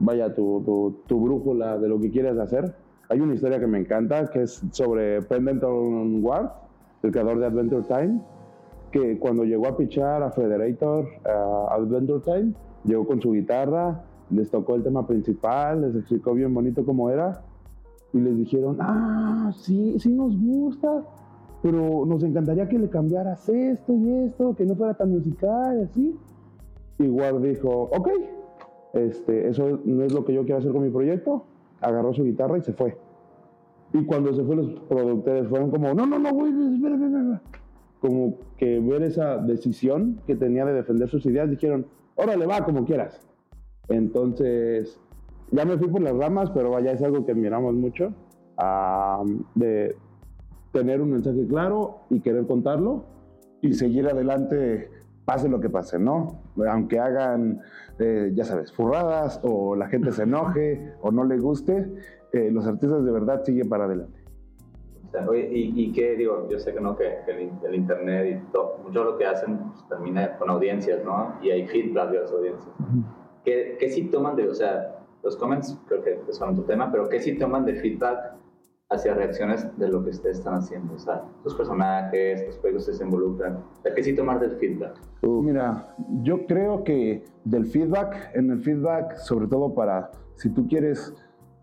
vaya, 0.00 0.34
tu, 0.34 0.62
tu, 0.64 1.02
tu 1.06 1.20
brújula 1.20 1.78
de 1.78 1.88
lo 1.88 2.00
que 2.00 2.10
quieres 2.10 2.38
hacer. 2.38 2.74
Hay 3.08 3.20
una 3.20 3.34
historia 3.34 3.60
que 3.60 3.68
me 3.68 3.78
encanta, 3.78 4.26
que 4.26 4.42
es 4.42 4.62
sobre 4.72 5.22
Pendleton 5.22 6.24
Ward, 6.24 6.50
el 7.06 7.12
creador 7.12 7.38
de 7.38 7.46
Adventure 7.46 7.82
Time, 7.82 8.20
que 8.90 9.18
cuando 9.18 9.44
llegó 9.44 9.66
a 9.66 9.76
pichar 9.76 10.22
a 10.22 10.30
Federator 10.30 11.06
a 11.24 11.74
Adventure 11.74 12.20
Time, 12.20 12.52
llegó 12.84 13.06
con 13.06 13.20
su 13.20 13.32
guitarra, 13.32 14.04
les 14.30 14.50
tocó 14.50 14.74
el 14.74 14.82
tema 14.82 15.06
principal, 15.06 15.82
les 15.82 15.94
explicó 15.96 16.34
bien 16.34 16.52
bonito 16.52 16.84
cómo 16.84 17.10
era, 17.10 17.42
y 18.12 18.18
les 18.18 18.36
dijeron, 18.36 18.76
ah, 18.80 19.52
sí, 19.54 19.98
sí 19.98 20.12
nos 20.12 20.38
gusta, 20.38 21.04
pero 21.62 22.04
nos 22.06 22.22
encantaría 22.22 22.68
que 22.68 22.78
le 22.78 22.88
cambiaras 22.88 23.48
esto 23.48 23.92
y 23.92 24.10
esto, 24.26 24.54
que 24.54 24.64
no 24.64 24.74
fuera 24.74 24.94
tan 24.94 25.10
musical 25.10 25.78
y 25.78 25.82
así. 25.82 26.18
Y 26.98 27.08
Ward 27.08 27.42
dijo, 27.42 27.90
ok, 27.92 28.08
este, 28.94 29.48
eso 29.48 29.80
no 29.84 30.04
es 30.04 30.12
lo 30.12 30.24
que 30.24 30.32
yo 30.32 30.44
quiero 30.44 30.58
hacer 30.58 30.72
con 30.72 30.82
mi 30.82 30.90
proyecto. 30.90 31.44
Agarró 31.80 32.14
su 32.14 32.24
guitarra 32.24 32.56
y 32.56 32.62
se 32.62 32.72
fue. 32.72 32.96
Y 33.98 34.04
cuando 34.04 34.34
se 34.34 34.44
fue, 34.44 34.56
los 34.56 34.68
productores 34.88 35.48
fueron 35.48 35.70
como, 35.70 35.94
no, 35.94 36.06
no, 36.06 36.18
no, 36.18 36.30
güey, 36.30 36.52
espera, 36.52 36.94
espera, 36.94 37.18
espera". 37.18 37.42
Como 38.00 38.38
que 38.58 38.78
ver 38.78 39.02
esa 39.02 39.38
decisión 39.38 40.20
que 40.26 40.36
tenía 40.36 40.66
de 40.66 40.74
defender 40.74 41.08
sus 41.08 41.24
ideas, 41.24 41.48
dijeron, 41.48 41.86
órale, 42.14 42.46
va, 42.46 42.62
como 42.64 42.84
quieras. 42.84 43.26
Entonces, 43.88 45.00
ya 45.50 45.64
me 45.64 45.78
fui 45.78 45.88
por 45.88 46.02
las 46.02 46.14
ramas, 46.14 46.50
pero 46.50 46.70
vaya, 46.70 46.92
es 46.92 47.02
algo 47.02 47.24
que 47.24 47.32
admiramos 47.32 47.74
mucho, 47.74 48.12
ah, 48.58 49.24
de 49.54 49.96
tener 50.72 51.00
un 51.00 51.12
mensaje 51.12 51.46
claro 51.46 52.00
y 52.10 52.20
querer 52.20 52.46
contarlo. 52.46 53.04
y 53.62 53.72
seguir 53.72 54.06
adelante, 54.06 54.90
pase 55.24 55.48
lo 55.48 55.58
que 55.60 55.70
pase, 55.70 55.98
¿no? 55.98 56.42
Aunque 56.70 57.00
hagan, 57.00 57.60
eh, 57.98 58.30
ya 58.34 58.44
sabes, 58.44 58.70
furradas 58.72 59.40
o 59.42 59.74
la 59.74 59.88
gente 59.88 60.12
se 60.12 60.22
enoje 60.24 60.92
o 61.00 61.10
no 61.10 61.24
le 61.24 61.38
guste, 61.38 61.90
eh, 62.32 62.50
los 62.50 62.66
artistas 62.66 63.04
de 63.04 63.12
verdad 63.12 63.42
siguen 63.44 63.68
para 63.68 63.84
adelante. 63.84 64.18
O 65.06 65.10
sea, 65.10 65.28
oye, 65.28 65.48
y, 65.52 65.72
y 65.76 65.92
qué 65.92 66.16
digo, 66.16 66.48
yo 66.50 66.58
sé 66.58 66.74
que 66.74 66.80
no, 66.80 66.96
que, 66.96 67.18
que 67.24 67.30
el, 67.32 67.50
el 67.64 67.74
internet 67.74 68.42
y 68.42 68.52
todo, 68.52 68.78
mucho 68.84 69.00
de 69.00 69.04
lo 69.04 69.18
que 69.18 69.26
hacen 69.26 69.58
pues, 69.58 69.88
termina 69.88 70.36
con 70.36 70.50
audiencias, 70.50 71.04
¿no? 71.04 71.36
Y 71.42 71.50
hay 71.50 71.66
feedback 71.66 72.10
de 72.10 72.20
las 72.20 72.32
audiencias. 72.32 72.74
¿Qué, 73.44 73.76
¿Qué 73.78 73.88
sí 73.88 74.04
toman 74.10 74.36
de, 74.36 74.48
o 74.48 74.54
sea, 74.54 74.98
los 75.22 75.36
comments 75.36 75.78
creo 75.86 76.02
que 76.02 76.20
son 76.32 76.50
otro 76.50 76.64
tema, 76.64 76.90
pero 76.90 77.08
qué 77.08 77.20
sí 77.20 77.38
toman 77.38 77.64
de 77.64 77.74
feedback 77.74 78.36
hacia 78.88 79.14
reacciones 79.14 79.66
de 79.78 79.88
lo 79.88 80.02
que 80.04 80.10
ustedes 80.10 80.38
están 80.38 80.54
haciendo. 80.54 80.94
O 80.94 80.98
sea, 80.98 81.24
los 81.44 81.54
personajes, 81.54 82.46
los 82.46 82.58
juegos 82.58 82.84
se 82.84 83.02
involucran. 83.02 83.56
O 83.56 83.82
sea, 83.82 83.94
¿qué 83.94 84.02
sí 84.02 84.14
tomar 84.14 84.38
del 84.40 84.52
feedback? 84.52 85.00
Mira, 85.22 85.94
yo 86.22 86.46
creo 86.46 86.84
que 86.84 87.24
del 87.44 87.66
feedback, 87.66 88.30
en 88.34 88.50
el 88.50 88.60
feedback, 88.60 89.16
sobre 89.16 89.48
todo 89.48 89.74
para 89.74 90.10
si 90.36 90.50
tú 90.50 90.68
quieres 90.68 91.14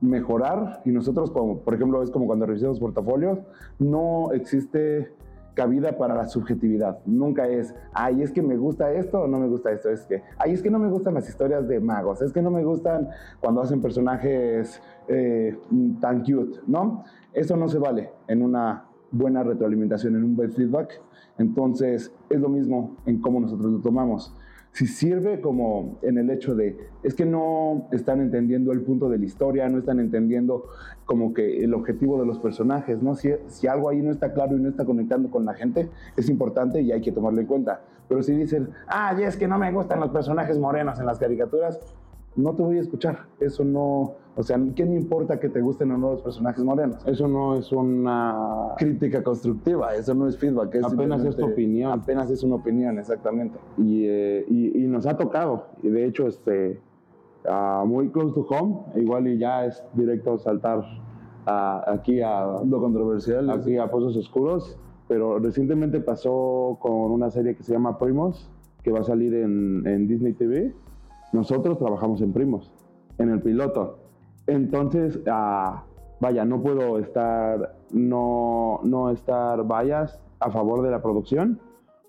mejorar, 0.04 0.82
y 0.86 0.92
nosotros, 0.92 1.32
como, 1.32 1.60
por 1.60 1.74
ejemplo, 1.74 2.04
es 2.04 2.12
como 2.12 2.28
cuando 2.28 2.46
revisamos 2.46 2.80
portafolios, 2.80 3.40
no 3.80 4.32
existe 4.34 5.14
cabida 5.54 5.98
para 5.98 6.16
la 6.16 6.28
subjetividad. 6.28 7.00
Nunca 7.06 7.48
es, 7.48 7.74
ay, 7.94 8.22
es 8.22 8.32
que 8.32 8.42
me 8.42 8.58
gusta 8.58 8.92
esto 8.92 9.22
o 9.22 9.28
no 9.28 9.40
me 9.40 9.48
gusta 9.48 9.72
esto. 9.72 9.90
Es 9.90 10.02
que, 10.06 10.24
ay, 10.38 10.52
es 10.52 10.62
que 10.62 10.70
no 10.70 10.80
me 10.80 10.90
gustan 10.90 11.14
las 11.14 11.30
historias 11.30 11.68
de 11.68 11.80
magos. 11.80 12.22
Es 12.22 12.34
que 12.34 12.42
no 12.42 12.52
me 12.52 12.64
gustan 12.64 13.10
cuando 13.40 13.62
hacen 13.62 13.82
personajes 13.82 14.82
eh, 15.08 15.58
tan 16.02 16.24
cute, 16.24 16.60
¿no? 16.68 17.04
Eso 17.32 17.56
no 17.56 17.68
se 17.70 17.80
vale 17.80 18.12
en 18.28 18.42
una 18.42 18.86
buena 19.12 19.44
retroalimentación, 19.44 20.16
en 20.16 20.24
un 20.24 20.36
buen 20.36 20.52
feedback. 20.52 21.00
Entonces, 21.38 22.14
es 22.30 22.42
lo 22.42 22.50
mismo 22.50 22.98
en 23.06 23.22
cómo 23.22 23.40
nosotros 23.40 23.72
lo 23.72 23.80
tomamos 23.80 24.36
si 24.74 24.88
sirve 24.88 25.40
como 25.40 26.00
en 26.02 26.18
el 26.18 26.32
hecho 26.32 26.56
de, 26.56 26.76
es 27.04 27.14
que 27.14 27.26
no 27.26 27.88
están 27.92 28.22
entendiendo 28.22 28.72
el 28.72 28.82
punto 28.82 29.08
de 29.08 29.20
la 29.20 29.26
historia, 29.26 29.70
no 29.70 29.78
están 29.78 30.00
entendiendo 30.00 30.66
como 31.06 31.32
que 31.32 31.64
el 31.64 31.76
objetivo 31.76 32.20
de 32.20 32.26
los 32.26 32.40
personajes, 32.40 33.02
¿no? 33.04 33.14
Si, 33.14 33.32
algo 33.68 33.90
ahí 33.90 34.02
no 34.02 34.10
está 34.10 34.34
claro 34.34 34.58
y 34.58 34.60
no 34.60 34.70
está 34.70 34.84
conectando 34.84 35.30
con 35.30 35.46
la 35.46 35.54
gente, 35.54 35.90
es 36.18 36.28
importante 36.28 36.82
y 36.82 36.92
hay 36.92 37.02
que 37.02 37.12
tomarlo 37.12 37.40
en 37.40 37.46
cuenta. 37.46 37.82
Pero 38.10 38.24
si 38.24 38.34
dicen, 38.34 38.70
ah, 38.88 39.16
ya 39.18 39.28
es 39.28 39.38
que 39.38 39.48
no 39.48 39.60
me 39.60 39.72
gustan 39.72 40.00
los 40.00 40.10
personajes 40.10 40.58
morenos 40.58 41.00
en 41.00 41.06
las 41.06 41.20
caricaturas, 41.20 41.80
no 42.36 42.54
te 42.54 42.64
voy 42.64 42.78
a 42.78 42.82
escuchar. 42.82 43.28
Eso 43.40 43.64
no, 43.64 44.16
o 44.36 44.44
sea, 44.44 44.60
¿qué 44.76 44.86
me 44.86 44.96
importa 44.96 45.40
que 45.40 45.50
te 45.50 45.62
gusten 45.62 45.92
o 45.92 45.98
no 45.98 46.12
los 46.12 46.22
personajes 46.22 46.64
morenos? 46.64 47.06
Eso 47.06 47.28
no 47.28 47.56
es 47.56 47.72
una 47.72 48.74
crítica 48.78 49.24
constructiva, 49.24 49.96
eso 49.96 50.14
no 50.14 50.28
es 50.28 50.38
feedback. 50.38 50.76
Es 50.76 50.86
apenas 50.86 51.24
es 51.24 51.36
tu 51.36 51.46
opinión. 51.46 51.92
Apenas 51.92 52.32
es 52.32 52.44
una 52.44 52.56
opinión, 52.56 52.98
exactamente. 52.98 53.60
Y, 53.78 54.06
eh, 54.06 54.46
y, 54.50 54.84
y 54.84 54.88
nos 54.88 55.06
ha 55.06 55.18
tocado, 55.18 55.68
y 55.82 55.90
de 55.90 56.06
hecho, 56.06 56.28
este, 56.28 56.80
uh, 57.46 57.86
muy 57.86 58.10
close 58.10 58.34
to 58.34 58.46
home, 58.50 58.84
igual 58.96 59.28
y 59.28 59.38
ya 59.38 59.66
es 59.66 59.84
directo 59.94 60.38
saltar 60.38 60.80
uh, 60.80 61.92
aquí 61.92 62.22
a 62.22 62.46
lo 62.66 62.80
controversial, 62.80 63.50
aquí 63.50 63.78
a 63.78 63.90
Pozos 63.90 64.18
Oscuros, 64.18 64.78
pero 65.08 65.38
recientemente 65.40 66.00
pasó 66.00 66.78
con 66.82 67.12
una 67.12 67.30
serie 67.30 67.56
que 67.56 67.64
se 67.64 67.74
llama 67.74 68.00
Primos, 68.00 68.50
que 68.82 68.92
va 68.92 69.00
a 69.00 69.04
salir 69.04 69.34
en, 69.34 69.86
en 69.86 70.08
Disney 70.08 70.34
TV 70.34 70.74
nosotros 71.34 71.78
trabajamos 71.78 72.22
en 72.22 72.32
primos, 72.32 72.72
en 73.18 73.30
el 73.30 73.42
piloto. 73.42 73.98
Entonces, 74.48 75.20
ah, 75.28 75.84
vaya, 76.20 76.46
no 76.46 76.62
puedo 76.62 77.00
estar, 77.00 77.76
no, 77.92 78.80
no 78.84 79.10
estar 79.10 79.66
vayas 79.66 80.20
a 80.40 80.50
favor 80.52 80.82
de 80.82 80.92
la 80.92 81.02
producción, 81.02 81.60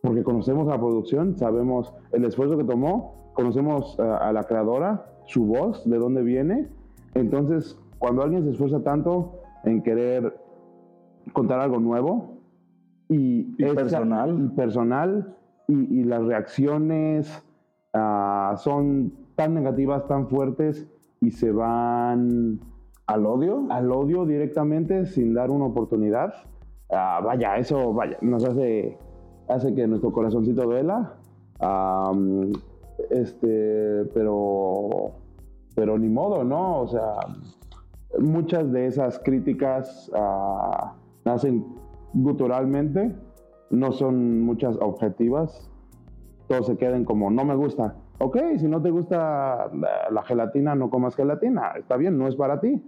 porque 0.02 0.22
conocemos 0.22 0.68
a 0.68 0.72
la 0.72 0.78
producción, 0.78 1.36
sabemos 1.36 1.92
el 2.12 2.24
esfuerzo 2.24 2.56
que 2.56 2.64
tomó, 2.64 3.32
conocemos 3.34 3.98
a, 3.98 4.28
a 4.28 4.32
la 4.32 4.44
creadora, 4.44 5.06
su 5.26 5.46
voz, 5.46 5.88
de 5.88 5.98
dónde 5.98 6.22
viene. 6.22 6.68
Entonces, 7.14 7.78
cuando 7.98 8.22
alguien 8.22 8.44
se 8.44 8.50
esfuerza 8.50 8.82
tanto 8.82 9.40
en 9.64 9.82
querer 9.82 10.36
contar 11.32 11.60
algo 11.60 11.78
nuevo 11.78 12.38
y, 13.08 13.54
y 13.56 13.74
personal, 13.74 14.38
y, 14.38 14.48
personal 14.56 15.36
y, 15.68 16.00
y 16.00 16.04
las 16.04 16.24
reacciones 16.24 17.43
uh, 17.94 18.56
son 18.56 19.12
tan 19.36 19.54
negativas, 19.54 20.06
tan 20.06 20.28
fuertes 20.28 20.86
y 21.20 21.30
se 21.30 21.50
van 21.50 22.60
al 23.06 23.26
odio, 23.26 23.66
al 23.70 23.90
odio 23.90 24.26
directamente 24.26 25.06
sin 25.06 25.34
dar 25.34 25.50
una 25.50 25.66
oportunidad. 25.66 26.34
Uh, 26.88 27.24
vaya, 27.24 27.56
eso 27.56 27.92
vaya, 27.92 28.18
nos 28.20 28.44
hace, 28.44 28.98
hace 29.48 29.74
que 29.74 29.86
nuestro 29.86 30.12
corazoncito 30.12 30.62
duela. 30.62 31.16
Este, 33.10 34.04
pero, 34.14 35.12
pero 35.74 35.98
ni 35.98 36.08
modo, 36.08 36.44
¿no? 36.44 36.80
O 36.80 36.88
sea, 36.88 37.16
muchas 38.18 38.70
de 38.72 38.86
esas 38.86 39.18
críticas 39.18 40.10
uh, 40.14 40.88
nacen 41.24 41.64
guturalmente, 42.12 43.14
no 43.70 43.92
son 43.92 44.42
muchas 44.42 44.76
objetivas, 44.80 45.70
todos 46.48 46.66
se 46.66 46.76
queden 46.76 47.04
como, 47.04 47.30
no 47.30 47.44
me 47.44 47.54
gusta. 47.54 47.96
Ok, 48.18 48.38
si 48.58 48.68
no 48.68 48.80
te 48.80 48.90
gusta 48.90 49.70
la, 49.74 50.10
la, 50.10 50.22
gelatina, 50.22 50.74
no 50.74 50.90
comas 50.90 51.16
gelatina. 51.16 51.72
Está 51.76 51.96
bien, 51.96 52.16
no 52.16 52.28
es 52.28 52.36
para 52.36 52.60
ti. 52.60 52.82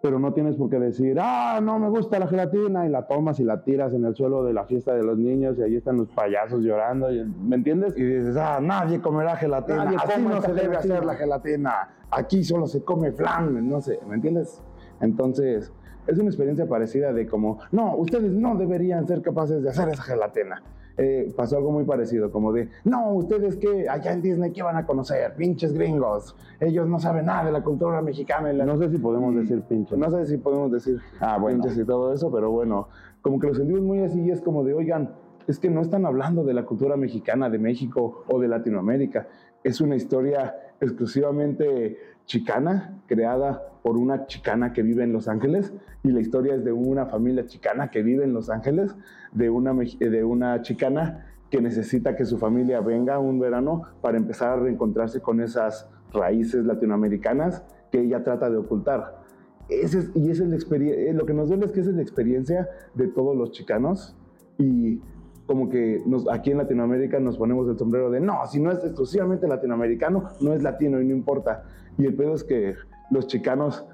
Pero 0.00 0.20
no 0.20 0.32
tienes 0.32 0.54
por 0.54 0.70
qué 0.70 0.78
decir, 0.78 1.18
ah, 1.20 1.58
no 1.60 1.80
me 1.80 1.88
gusta 1.88 2.20
la 2.20 2.28
gelatina, 2.28 2.86
y 2.86 2.88
la 2.88 3.08
tomas 3.08 3.40
y 3.40 3.44
la 3.44 3.64
tiras 3.64 3.92
en 3.92 4.04
el 4.04 4.14
suelo 4.14 4.44
de 4.44 4.52
la 4.52 4.64
fiesta 4.64 4.94
de 4.94 5.02
los 5.02 5.18
niños, 5.18 5.58
y 5.58 5.62
ahí 5.62 5.74
están 5.74 5.96
los 5.96 6.08
payasos 6.10 6.62
llorando. 6.62 7.12
Y, 7.12 7.24
¿Me 7.24 7.56
entiendes? 7.56 7.94
Y 7.96 8.04
dices, 8.04 8.36
ah, 8.36 8.60
nadie 8.62 9.00
comerá 9.00 9.34
gelatina. 9.34 9.86
Nadie 9.86 9.96
Así 9.96 10.22
no 10.22 10.40
se 10.40 10.52
debe 10.52 10.76
hacer 10.76 11.04
la 11.04 11.16
gelatina. 11.16 11.88
Aquí 12.12 12.44
solo 12.44 12.68
se 12.68 12.84
come 12.84 13.10
flan, 13.10 13.68
no 13.68 13.80
sé, 13.80 13.98
¿me 14.06 14.14
entiendes? 14.14 14.62
Entonces, 15.00 15.72
es 16.06 16.18
una 16.18 16.28
experiencia 16.28 16.66
parecida 16.66 17.12
de 17.12 17.26
como, 17.26 17.58
no, 17.72 17.96
ustedes 17.96 18.32
no 18.32 18.54
deberían 18.54 19.06
ser 19.08 19.20
capaces 19.20 19.62
de 19.62 19.70
hacer 19.70 19.88
esa 19.88 20.02
gelatina. 20.04 20.62
Eh, 21.00 21.32
pasó 21.36 21.56
algo 21.56 21.70
muy 21.70 21.84
parecido, 21.84 22.32
como 22.32 22.52
de, 22.52 22.68
no, 22.84 23.12
ustedes 23.12 23.56
que 23.56 23.88
allá 23.88 24.12
en 24.12 24.20
Disney, 24.20 24.50
¿qué 24.52 24.62
van 24.64 24.76
a 24.76 24.84
conocer? 24.84 25.32
Pinches 25.36 25.72
gringos. 25.72 26.34
Ellos 26.58 26.88
no 26.88 26.98
saben 26.98 27.26
nada 27.26 27.44
de 27.44 27.52
la 27.52 27.62
cultura 27.62 28.02
mexicana. 28.02 28.52
La... 28.52 28.66
No 28.66 28.76
sé 28.76 28.90
si 28.90 28.98
podemos 28.98 29.32
decir 29.34 29.62
pinche. 29.62 29.96
No 29.96 30.10
sé 30.10 30.26
si 30.26 30.38
podemos 30.38 30.72
decir 30.72 30.98
Ah, 31.20 31.38
bueno. 31.38 31.62
pinches 31.62 31.78
y 31.78 31.84
todo 31.84 32.12
eso, 32.12 32.32
pero 32.32 32.50
bueno, 32.50 32.88
como 33.22 33.38
que 33.38 33.46
lo 33.46 33.54
sentimos 33.54 33.82
muy 33.82 34.00
así 34.00 34.20
y 34.20 34.30
es 34.32 34.40
como 34.40 34.64
de, 34.64 34.74
oigan, 34.74 35.10
es 35.46 35.60
que 35.60 35.70
no 35.70 35.80
están 35.82 36.04
hablando 36.04 36.42
de 36.42 36.52
la 36.52 36.64
cultura 36.64 36.96
mexicana 36.96 37.48
de 37.48 37.58
México 37.58 38.24
o 38.28 38.40
de 38.40 38.48
Latinoamérica. 38.48 39.28
Es 39.62 39.80
una 39.80 39.94
historia 39.94 40.54
exclusivamente 40.80 41.98
chicana, 42.26 43.00
creada 43.06 43.62
por 43.82 43.96
una 43.96 44.26
chicana 44.26 44.72
que 44.72 44.82
vive 44.82 45.02
en 45.02 45.12
Los 45.12 45.28
Ángeles, 45.28 45.72
y 46.02 46.10
la 46.10 46.20
historia 46.20 46.54
es 46.54 46.64
de 46.64 46.72
una 46.72 47.06
familia 47.06 47.46
chicana 47.46 47.90
que 47.90 48.02
vive 48.02 48.24
en 48.24 48.34
Los 48.34 48.50
Ángeles, 48.50 48.94
de 49.32 49.50
una, 49.50 49.72
mex- 49.72 49.98
de 49.98 50.24
una 50.24 50.60
chicana 50.62 51.26
que 51.50 51.60
necesita 51.62 52.14
que 52.14 52.26
su 52.26 52.36
familia 52.38 52.80
venga 52.80 53.18
un 53.18 53.40
verano 53.40 53.82
para 54.02 54.18
empezar 54.18 54.50
a 54.50 54.56
reencontrarse 54.60 55.20
con 55.20 55.40
esas 55.40 55.88
raíces 56.12 56.64
latinoamericanas 56.66 57.64
que 57.90 58.00
ella 58.02 58.22
trata 58.22 58.50
de 58.50 58.58
ocultar. 58.58 59.22
Y 59.70 60.30
es 60.30 60.40
la 60.40 60.54
experiencia, 60.54 61.12
lo 61.14 61.26
que 61.26 61.34
nos 61.34 61.48
duele 61.48 61.66
es 61.66 61.72
que 61.72 61.80
esa 61.80 61.90
es 61.90 61.96
la 61.96 62.02
experiencia 62.02 62.68
de 62.94 63.08
todos 63.08 63.36
los 63.36 63.52
chicanos 63.52 64.16
y 64.58 65.00
como 65.48 65.70
que 65.70 66.02
nos, 66.06 66.28
aquí 66.30 66.50
en 66.50 66.58
Latinoamérica 66.58 67.18
nos 67.18 67.38
ponemos 67.38 67.66
el 67.68 67.78
sombrero 67.78 68.10
de 68.10 68.20
no, 68.20 68.46
si 68.46 68.60
no 68.60 68.70
es 68.70 68.84
exclusivamente 68.84 69.48
latinoamericano, 69.48 70.28
no 70.42 70.52
es 70.52 70.62
latino 70.62 71.00
y 71.00 71.06
no 71.06 71.14
importa. 71.14 71.64
Y 71.96 72.04
el 72.04 72.14
pedo 72.14 72.34
es 72.34 72.44
que 72.44 72.74
los 73.10 73.26
chicanos, 73.26 73.86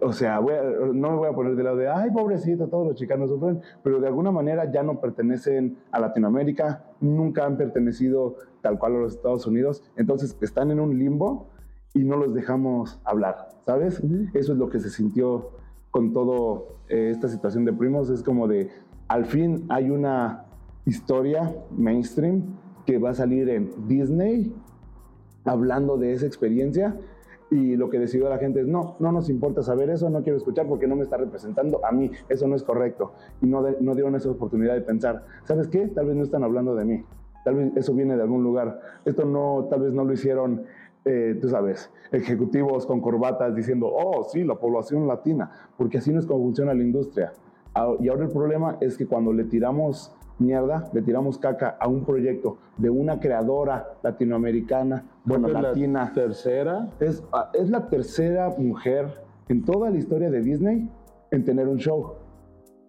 o 0.00 0.12
sea, 0.14 0.38
voy 0.40 0.54
a- 0.54 0.62
no 0.94 1.10
me 1.10 1.16
voy 1.18 1.28
a 1.28 1.32
poner 1.34 1.54
de 1.54 1.62
lado 1.62 1.76
de, 1.76 1.86
ay, 1.88 2.10
pobrecito, 2.10 2.68
todos 2.68 2.86
los 2.86 2.96
chicanos 2.96 3.28
sufren, 3.28 3.60
pero 3.84 4.00
de 4.00 4.06
alguna 4.08 4.30
manera 4.32 4.72
ya 4.72 4.82
no 4.82 4.98
pertenecen 4.98 5.76
a 5.92 6.00
Latinoamérica, 6.00 6.82
nunca 7.00 7.44
han 7.44 7.58
pertenecido 7.58 8.36
tal 8.62 8.78
cual 8.78 8.96
a 8.96 8.98
los 9.00 9.16
Estados 9.16 9.46
Unidos, 9.46 9.84
entonces 9.96 10.34
están 10.40 10.70
en 10.70 10.80
un 10.80 10.98
limbo 10.98 11.48
y 11.92 12.04
no 12.04 12.16
los 12.16 12.32
dejamos 12.32 13.00
hablar, 13.04 13.50
¿sabes? 13.66 14.02
Eso 14.32 14.52
es 14.54 14.58
lo 14.58 14.70
que 14.70 14.80
se 14.80 14.88
sintió 14.88 15.50
con 15.90 16.14
todo 16.14 16.78
eh, 16.88 17.10
esta 17.10 17.28
situación 17.28 17.66
de 17.66 17.74
primos, 17.74 18.08
es 18.08 18.22
como 18.22 18.48
de, 18.48 18.70
al 19.08 19.26
fin 19.26 19.66
hay 19.68 19.90
una 19.90 20.45
historia 20.86 21.54
mainstream 21.76 22.42
que 22.86 22.98
va 22.98 23.10
a 23.10 23.14
salir 23.14 23.48
en 23.50 23.70
Disney 23.88 24.54
hablando 25.44 25.96
de 25.96 26.12
esa 26.12 26.26
experiencia 26.26 26.96
y 27.50 27.76
lo 27.76 27.90
que 27.90 27.98
decidió 27.98 28.28
la 28.28 28.38
gente 28.38 28.60
es 28.60 28.66
no, 28.66 28.96
no 28.98 29.12
nos 29.12 29.28
importa 29.28 29.62
saber 29.62 29.90
eso, 29.90 30.10
no 30.10 30.22
quiero 30.22 30.36
escuchar 30.36 30.66
porque 30.66 30.88
no 30.88 30.96
me 30.96 31.02
está 31.02 31.16
representando 31.16 31.84
a 31.84 31.92
mí, 31.92 32.10
eso 32.28 32.48
no 32.48 32.56
es 32.56 32.62
correcto 32.64 33.12
y 33.40 33.46
no, 33.46 33.62
de- 33.62 33.76
no 33.80 33.94
dieron 33.94 34.14
esa 34.16 34.30
oportunidad 34.30 34.74
de 34.74 34.80
pensar, 34.80 35.24
¿sabes 35.44 35.68
qué? 35.68 35.86
Tal 35.88 36.06
vez 36.06 36.16
no 36.16 36.22
están 36.24 36.42
hablando 36.42 36.74
de 36.74 36.84
mí, 36.84 37.04
tal 37.44 37.54
vez 37.56 37.72
eso 37.76 37.94
viene 37.94 38.16
de 38.16 38.22
algún 38.22 38.42
lugar, 38.42 38.80
esto 39.04 39.24
no, 39.24 39.66
tal 39.70 39.82
vez 39.82 39.92
no 39.92 40.04
lo 40.04 40.12
hicieron, 40.12 40.64
eh, 41.04 41.38
tú 41.40 41.48
sabes, 41.48 41.90
ejecutivos 42.10 42.84
con 42.84 43.00
corbatas 43.00 43.54
diciendo, 43.54 43.88
oh, 43.92 44.24
sí, 44.24 44.42
la 44.42 44.56
población 44.56 45.06
latina, 45.06 45.50
porque 45.76 45.98
así 45.98 46.12
no 46.12 46.18
es 46.18 46.26
como 46.26 46.42
funciona 46.42 46.74
la 46.74 46.82
industria. 46.82 47.32
Ah, 47.74 47.92
Y 48.00 48.08
ahora 48.08 48.24
el 48.24 48.30
problema 48.32 48.76
es 48.80 48.96
que 48.96 49.06
cuando 49.06 49.32
le 49.32 49.44
tiramos 49.44 50.12
mierda, 50.38 50.88
le 50.92 51.02
tiramos 51.02 51.38
caca 51.38 51.76
a 51.80 51.88
un 51.88 52.04
proyecto 52.04 52.58
de 52.76 52.90
una 52.90 53.20
creadora 53.20 53.86
latinoamericana, 54.02 55.04
bueno, 55.24 55.48
es 55.48 55.52
la 55.52 55.62
latina, 55.62 56.12
tercera. 56.14 56.88
es, 57.00 57.22
ah, 57.32 57.50
es 57.54 57.70
la 57.70 57.88
tercera 57.88 58.54
mujer 58.58 59.22
en 59.48 59.64
toda 59.64 59.90
la 59.90 59.96
historia 59.96 60.30
de 60.30 60.40
Disney 60.40 60.88
en 61.30 61.44
tener 61.44 61.68
un 61.68 61.78
show. 61.78 62.14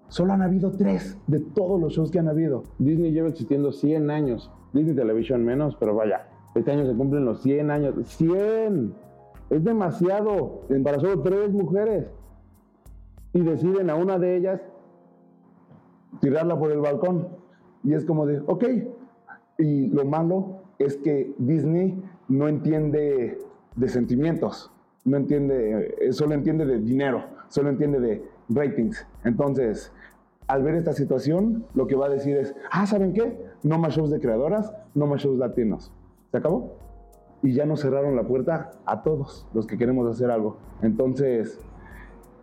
Solo 0.09 0.33
han 0.33 0.41
habido 0.41 0.71
tres 0.71 1.17
de 1.27 1.39
todos 1.39 1.79
los 1.79 1.93
shows 1.93 2.11
que 2.11 2.19
han 2.19 2.29
habido. 2.29 2.63
Disney 2.79 3.11
lleva 3.11 3.27
existiendo 3.27 3.71
100 3.71 4.09
años. 4.09 4.51
Disney 4.73 4.95
Television 4.95 5.43
menos, 5.43 5.75
pero 5.77 5.95
vaya. 5.95 6.27
Este 6.55 6.71
año 6.71 6.85
se 6.85 6.95
cumplen 6.95 7.25
los 7.25 7.41
100 7.41 7.71
años. 7.71 7.95
¡100! 7.97 8.93
Es 9.49 9.63
demasiado 9.63 10.61
para 10.83 10.99
solo 10.99 11.21
tres 11.21 11.51
mujeres. 11.51 12.07
y 13.33 13.41
deciden 13.41 13.89
a 13.89 13.95
una 13.95 14.17
de 14.17 14.37
ellas 14.37 14.61
tirarla 16.19 16.57
por 16.57 16.71
el 16.71 16.79
balcón. 16.79 17.27
Y 17.83 17.93
es 17.93 18.05
como 18.05 18.25
de, 18.25 18.41
ok. 18.45 18.65
Y 19.59 19.87
lo 19.87 20.05
malo 20.05 20.61
es 20.79 20.97
que 20.97 21.33
Disney 21.37 22.01
no 22.27 22.47
entiende 22.47 23.39
de 23.75 23.89
sentimientos, 23.89 24.71
no 25.05 25.17
entiende, 25.17 25.95
eh, 25.99 26.13
solo 26.13 26.33
entiende 26.33 26.65
de 26.65 26.79
dinero, 26.79 27.23
solo 27.47 27.69
entiende 27.69 27.99
de 27.99 28.23
ratings. 28.49 29.07
Entonces, 29.23 29.91
al 30.47 30.63
ver 30.63 30.75
esta 30.75 30.93
situación, 30.93 31.65
lo 31.73 31.87
que 31.87 31.95
va 31.95 32.07
a 32.07 32.09
decir 32.09 32.37
es, 32.37 32.55
ah, 32.71 32.85
¿saben 32.85 33.13
qué? 33.13 33.37
No 33.63 33.77
más 33.77 33.95
shows 33.95 34.11
de 34.11 34.19
creadoras, 34.19 34.73
no 34.95 35.07
más 35.07 35.21
shows 35.21 35.37
latinos. 35.37 35.91
¿Se 36.31 36.37
acabó? 36.37 36.75
Y 37.43 37.53
ya 37.53 37.65
nos 37.65 37.81
cerraron 37.81 38.15
la 38.15 38.23
puerta 38.23 38.71
a 38.85 39.03
todos 39.03 39.47
los 39.53 39.67
que 39.67 39.77
queremos 39.77 40.09
hacer 40.09 40.31
algo. 40.31 40.57
Entonces, 40.81 41.59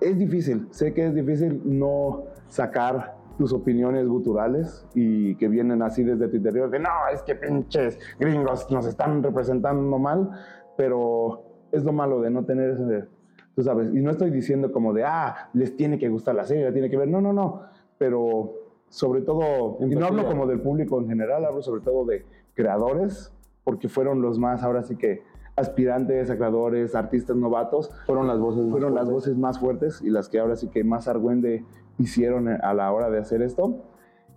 es 0.00 0.18
difícil, 0.18 0.68
sé 0.70 0.92
que 0.92 1.06
es 1.06 1.14
difícil 1.14 1.62
no 1.64 2.24
sacar 2.48 3.13
tus 3.36 3.52
opiniones 3.52 4.06
guturales 4.06 4.86
y 4.94 5.36
que 5.36 5.48
vienen 5.48 5.82
así 5.82 6.02
desde 6.02 6.28
tu 6.28 6.36
interior 6.36 6.70
de 6.70 6.78
no, 6.78 6.90
es 7.12 7.22
que 7.22 7.34
pinches 7.34 7.98
gringos 8.18 8.70
nos 8.70 8.86
están 8.86 9.22
representando 9.22 9.98
mal, 9.98 10.30
pero 10.76 11.42
es 11.72 11.84
lo 11.84 11.92
malo 11.92 12.20
de 12.20 12.30
no 12.30 12.44
tener 12.44 12.70
ese, 12.70 13.08
tú 13.54 13.62
sabes, 13.62 13.92
y 13.92 14.00
no 14.00 14.10
estoy 14.10 14.30
diciendo 14.30 14.72
como 14.72 14.92
de, 14.92 15.04
ah, 15.04 15.50
les 15.52 15.76
tiene 15.76 15.98
que 15.98 16.08
gustar 16.08 16.34
la 16.34 16.44
serie, 16.44 16.70
tiene 16.72 16.90
que 16.90 16.96
ver, 16.96 17.08
no, 17.08 17.20
no, 17.20 17.32
no, 17.32 17.62
pero 17.98 18.54
sobre 18.88 19.22
todo, 19.22 19.78
y 19.80 19.86
no 19.86 20.06
hablo 20.06 20.26
como 20.26 20.46
del 20.46 20.60
público 20.60 21.00
en 21.00 21.08
general, 21.08 21.44
hablo 21.44 21.62
sobre 21.62 21.80
todo 21.80 22.04
de 22.04 22.24
creadores, 22.54 23.32
porque 23.64 23.88
fueron 23.88 24.22
los 24.22 24.38
más, 24.38 24.62
ahora 24.62 24.82
sí 24.82 24.96
que 24.96 25.22
aspirantes 25.56 26.30
creadores, 26.30 26.94
artistas 26.94 27.36
novatos, 27.36 27.90
fueron 28.06 28.26
las 28.26 28.38
voces, 28.38 28.70
fueron 28.70 28.94
las 28.94 29.08
voces 29.10 29.36
más 29.36 29.58
fuertes 29.58 30.02
y 30.02 30.10
las 30.10 30.28
que 30.28 30.38
ahora 30.38 30.56
sí 30.56 30.68
que 30.68 30.82
más 30.84 31.08
argüende 31.08 31.64
hicieron 31.98 32.48
a 32.48 32.74
la 32.74 32.92
hora 32.92 33.10
de 33.10 33.18
hacer 33.18 33.42
esto. 33.42 33.84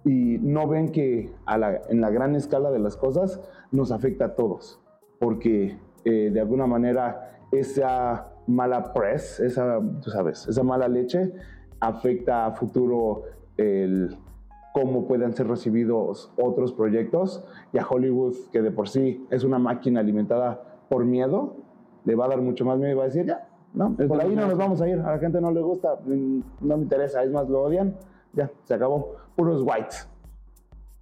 Y 0.05 0.37
no 0.39 0.67
ven 0.67 0.89
que 0.91 1.33
en 1.89 2.01
la 2.01 2.09
gran 2.09 2.35
escala 2.35 2.71
de 2.71 2.79
las 2.79 2.95
cosas 2.95 3.41
nos 3.71 3.91
afecta 3.91 4.25
a 4.25 4.35
todos, 4.35 4.79
porque 5.19 5.77
eh, 6.05 6.29
de 6.31 6.39
alguna 6.39 6.67
manera 6.67 7.41
esa 7.51 8.29
mala 8.47 8.93
press, 8.93 9.39
esa, 9.39 9.81
tú 10.01 10.09
sabes, 10.09 10.47
esa 10.47 10.63
mala 10.63 10.87
leche 10.87 11.33
afecta 11.79 12.45
a 12.45 12.51
futuro 12.53 13.23
el 13.57 14.17
cómo 14.73 15.07
puedan 15.07 15.33
ser 15.33 15.47
recibidos 15.47 16.31
otros 16.37 16.71
proyectos 16.71 17.43
y 17.73 17.79
a 17.79 17.87
Hollywood, 17.87 18.35
que 18.51 18.61
de 18.61 18.71
por 18.71 18.87
sí 18.87 19.25
es 19.31 19.43
una 19.43 19.59
máquina 19.59 19.99
alimentada 19.99 20.61
por 20.87 21.03
miedo, 21.03 21.55
le 22.05 22.15
va 22.15 22.25
a 22.25 22.29
dar 22.29 22.41
mucho 22.41 22.63
más 22.63 22.77
miedo 22.77 22.91
y 22.91 22.95
va 22.95 23.03
a 23.03 23.07
decir, 23.07 23.25
ya, 23.25 23.46
no, 23.77 23.95
por 24.07 24.21
ahí 24.21 24.35
no 24.35 24.47
nos 24.47 24.57
vamos 24.57 24.81
a 24.81 24.89
ir, 24.89 24.99
a 24.99 25.11
la 25.11 25.19
gente 25.19 25.39
no 25.39 25.51
le 25.51 25.61
gusta, 25.61 25.99
no 26.05 26.77
me 26.77 26.83
interesa, 26.83 27.23
es 27.23 27.31
más, 27.31 27.47
lo 27.47 27.61
odian, 27.61 27.95
ya, 28.33 28.49
se 28.63 28.73
acabó, 28.73 29.15
puros 29.35 29.61
whites. 29.61 30.09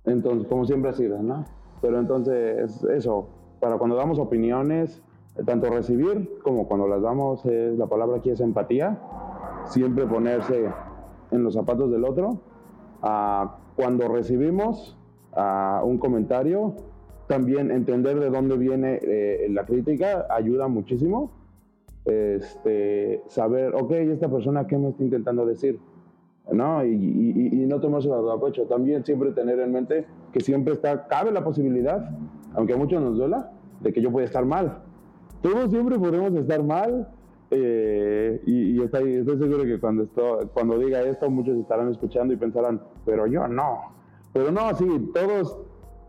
Entonces, 0.03 0.47
como 0.47 0.65
siempre 0.65 0.91
ha 0.91 0.93
sido, 0.93 1.21
¿no? 1.21 1.45
Pero 1.81 1.99
entonces, 1.99 2.83
eso, 2.83 3.27
para 3.59 3.77
cuando 3.77 3.95
damos 3.95 4.19
opiniones, 4.19 5.01
tanto 5.45 5.69
recibir 5.69 6.37
como 6.43 6.67
cuando 6.67 6.87
las 6.87 7.01
damos, 7.01 7.43
la 7.45 7.87
palabra 7.87 8.17
aquí 8.17 8.29
es 8.29 8.39
empatía, 8.39 8.99
siempre 9.65 10.05
ponerse 10.05 10.69
en 11.31 11.43
los 11.43 11.53
zapatos 11.53 11.91
del 11.91 12.03
otro. 12.03 12.39
cuando 13.75 14.07
recibimos 14.07 14.97
un 15.83 15.97
comentario, 15.97 16.75
también 17.27 17.71
entender 17.71 18.19
de 18.19 18.29
dónde 18.29 18.57
viene 18.57 18.99
eh, 19.01 19.47
la 19.49 19.65
crítica 19.65 20.27
ayuda 20.29 20.67
muchísimo. 20.67 21.31
Este, 22.05 23.23
saber, 23.27 23.73
ok, 23.75 23.91
esta 23.91 24.29
persona, 24.29 24.67
¿qué 24.67 24.77
me 24.77 24.89
está 24.89 25.03
intentando 25.03 25.45
decir? 25.45 25.79
¿No? 26.51 26.85
Y, 26.85 26.91
y, 26.93 27.63
y 27.63 27.65
no 27.65 27.79
tomárselo 27.81 28.31
a 28.31 28.41
pecho. 28.41 28.63
También 28.63 29.03
siempre 29.03 29.31
tener 29.31 29.59
en 29.59 29.71
mente 29.71 30.05
que 30.31 30.39
siempre 30.39 30.73
está, 30.73 31.07
cabe 31.07 31.31
la 31.31 31.43
posibilidad, 31.43 32.09
aunque 32.53 32.73
a 32.73 32.77
muchos 32.77 33.01
nos 33.01 33.17
duela, 33.17 33.51
de 33.81 33.91
que 33.91 34.01
yo 34.01 34.11
pueda 34.11 34.25
estar 34.25 34.45
mal. 34.45 34.79
Todos 35.41 35.69
siempre 35.69 35.97
podemos 35.99 36.33
estar 36.33 36.63
mal. 36.63 37.07
Eh, 37.51 38.41
y, 38.45 38.81
estoy, 38.81 39.13
estoy, 39.13 39.37
seguro 39.37 39.63
que 39.63 39.79
cuando, 39.79 40.03
esto, 40.03 40.49
cuando 40.53 40.77
diga 40.79 41.01
esto, 41.03 41.29
muchos 41.29 41.57
estarán 41.57 41.89
escuchando 41.89 42.33
y 42.33 42.37
pensarán, 42.37 42.81
pero 43.05 43.27
yo 43.27 43.47
no. 43.47 43.93
Pero 44.33 44.51
no, 44.51 44.73
sí, 44.75 45.11
todos 45.13 45.57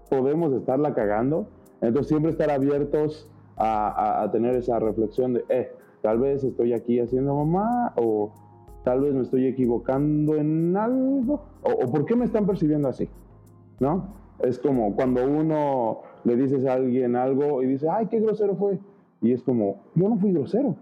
podemos 0.09 0.53
estarla 0.55 0.95
cagando. 0.95 1.49
Entonces 1.81 2.09
siempre 2.09 2.31
estar 2.31 2.51
abiertos 2.51 3.29
a, 3.57 4.23
a, 4.23 4.31
tener 4.33 4.55
esa 4.57 4.79
reflexión 4.79 5.35
de, 5.35 5.45
eh, 5.51 5.71
tal 6.07 6.21
vez 6.21 6.45
estoy 6.45 6.73
aquí 6.73 7.01
haciendo 7.01 7.35
mamá 7.35 7.93
o 7.97 8.31
tal 8.85 9.01
vez 9.01 9.13
me 9.13 9.23
estoy 9.23 9.45
equivocando 9.49 10.37
en 10.37 10.77
algo 10.77 11.43
o, 11.65 11.91
por 11.91 12.05
qué 12.05 12.15
me 12.15 12.25
están 12.25 12.47
percibiendo 12.47 12.87
así, 12.87 13.09
¿no? 13.81 14.15
Es 14.39 14.61
como 14.61 14.95
cuando 14.95 15.29
uno 15.29 16.03
le 16.23 16.37
dices 16.37 16.65
a 16.65 16.75
alguien 16.75 17.17
algo 17.17 17.61
y 17.61 17.67
dice, 17.67 17.89
ay, 17.91 18.07
qué 18.07 18.21
grosero 18.21 18.55
fue. 18.55 18.79
Y 19.21 19.33
es 19.33 19.43
como, 19.43 19.81
yo 19.97 20.09
no 20.09 20.17
fui 20.17 20.33
grosero. 20.33 20.77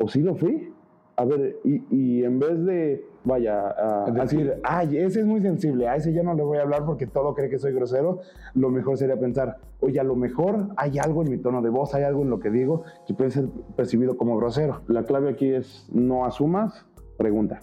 ¿O 0.00 0.08
sí 0.08 0.20
lo 0.20 0.34
fui? 0.34 0.72
A 1.14 1.24
ver, 1.24 1.60
y 1.62 2.24
en 2.24 2.40
vez 2.40 2.64
de 2.64 3.05
vaya, 3.26 3.74
a 3.76 4.10
decir, 4.12 4.54
ay, 4.62 4.98
ese 4.98 5.20
es 5.20 5.26
muy 5.26 5.42
sensible, 5.42 5.88
a 5.88 5.96
ese 5.96 6.12
ya 6.12 6.22
no 6.22 6.34
le 6.34 6.44
voy 6.44 6.58
a 6.58 6.62
hablar 6.62 6.84
porque 6.86 7.08
todo 7.08 7.34
cree 7.34 7.50
que 7.50 7.58
soy 7.58 7.72
grosero, 7.72 8.20
lo 8.54 8.70
mejor 8.70 8.96
sería 8.96 9.18
pensar, 9.18 9.58
oye, 9.80 9.98
a 9.98 10.04
lo 10.04 10.14
mejor 10.14 10.68
hay 10.76 10.98
algo 10.98 11.22
en 11.22 11.30
mi 11.32 11.38
tono 11.38 11.60
de 11.60 11.68
voz, 11.68 11.92
hay 11.94 12.04
algo 12.04 12.22
en 12.22 12.30
lo 12.30 12.38
que 12.38 12.50
digo 12.50 12.84
que 13.04 13.14
puede 13.14 13.32
ser 13.32 13.48
percibido 13.74 14.16
como 14.16 14.36
grosero. 14.36 14.82
La 14.86 15.02
clave 15.02 15.30
aquí 15.30 15.52
es 15.52 15.88
no 15.92 16.24
asumas, 16.24 16.86
pregunta. 17.18 17.58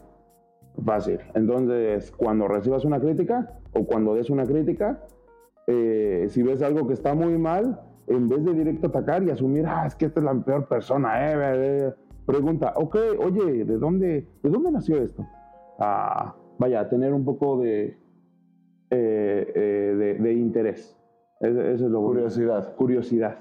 Fácil. 0.84 1.20
Entonces, 1.34 2.12
cuando 2.12 2.48
recibas 2.50 2.84
una 2.84 3.00
crítica 3.00 3.58
o 3.74 3.86
cuando 3.86 4.16
des 4.16 4.30
una 4.30 4.46
crítica, 4.46 5.00
eh, 5.68 6.26
si 6.30 6.44
ves 6.44 6.62
algo 6.62 6.88
que 6.88 6.94
está 6.94 7.14
muy 7.14 7.38
mal, 7.38 7.80
en 8.08 8.28
vez 8.28 8.44
de 8.44 8.54
directo 8.54 8.88
atacar 8.88 9.24
y 9.24 9.30
asumir, 9.30 9.66
ah, 9.66 9.86
es 9.88 9.96
que 9.96 10.08
esta 10.08 10.20
es 10.20 10.26
la 10.26 10.34
peor 10.34 10.68
persona, 10.68 11.14
eh, 11.22 11.94
pregunta, 12.26 12.74
ok, 12.76 12.98
oye, 13.20 13.64
¿de 13.64 13.78
dónde, 13.78 14.28
¿de 14.42 14.50
dónde 14.50 14.72
nació 14.72 14.98
esto? 14.98 15.26
A, 15.84 16.36
vaya, 16.58 16.90
tener 16.90 17.14
un 17.14 17.26
poco 17.26 17.60
de, 17.60 17.98
eh, 18.90 19.52
eh, 19.56 20.18
de, 20.20 20.34
interés. 20.34 20.98
Ese, 21.40 21.74
es 21.74 21.82
lo 21.82 22.02
Curiosidad. 22.02 22.76
Curiosidad. 22.76 23.40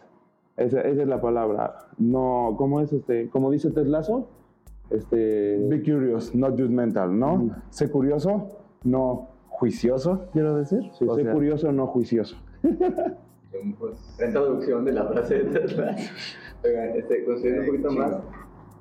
Esa, 0.56 0.80
esa, 0.80 1.02
es 1.02 1.08
la 1.08 1.20
palabra. 1.20 1.88
No, 1.98 2.54
¿cómo 2.58 2.80
es 2.80 2.92
este? 2.92 3.28
Como 3.30 3.50
dice 3.50 3.70
Teslazo, 3.70 4.28
este... 4.90 5.58
Be 5.68 5.82
curious, 5.82 6.34
not 6.34 6.58
judgmental, 6.58 7.18
¿no? 7.18 7.50
Sé 7.70 7.90
curioso, 7.90 8.48
no 8.84 9.28
juicioso, 9.48 10.28
quiero 10.32 10.56
decir. 10.56 10.82
Sí, 10.98 11.06
sé 11.14 11.24
curioso, 11.30 11.72
no 11.72 11.86
juicioso. 11.86 12.36
pues, 13.78 14.18
introducción 14.24 14.84
de 14.84 14.92
la 14.92 15.04
frase 15.06 15.44
de 15.44 15.60
Tesla. 15.60 15.96
Oigan, 16.64 16.96
este, 16.96 17.24
un 17.26 17.66
poquito 17.66 17.90
más, 17.92 18.18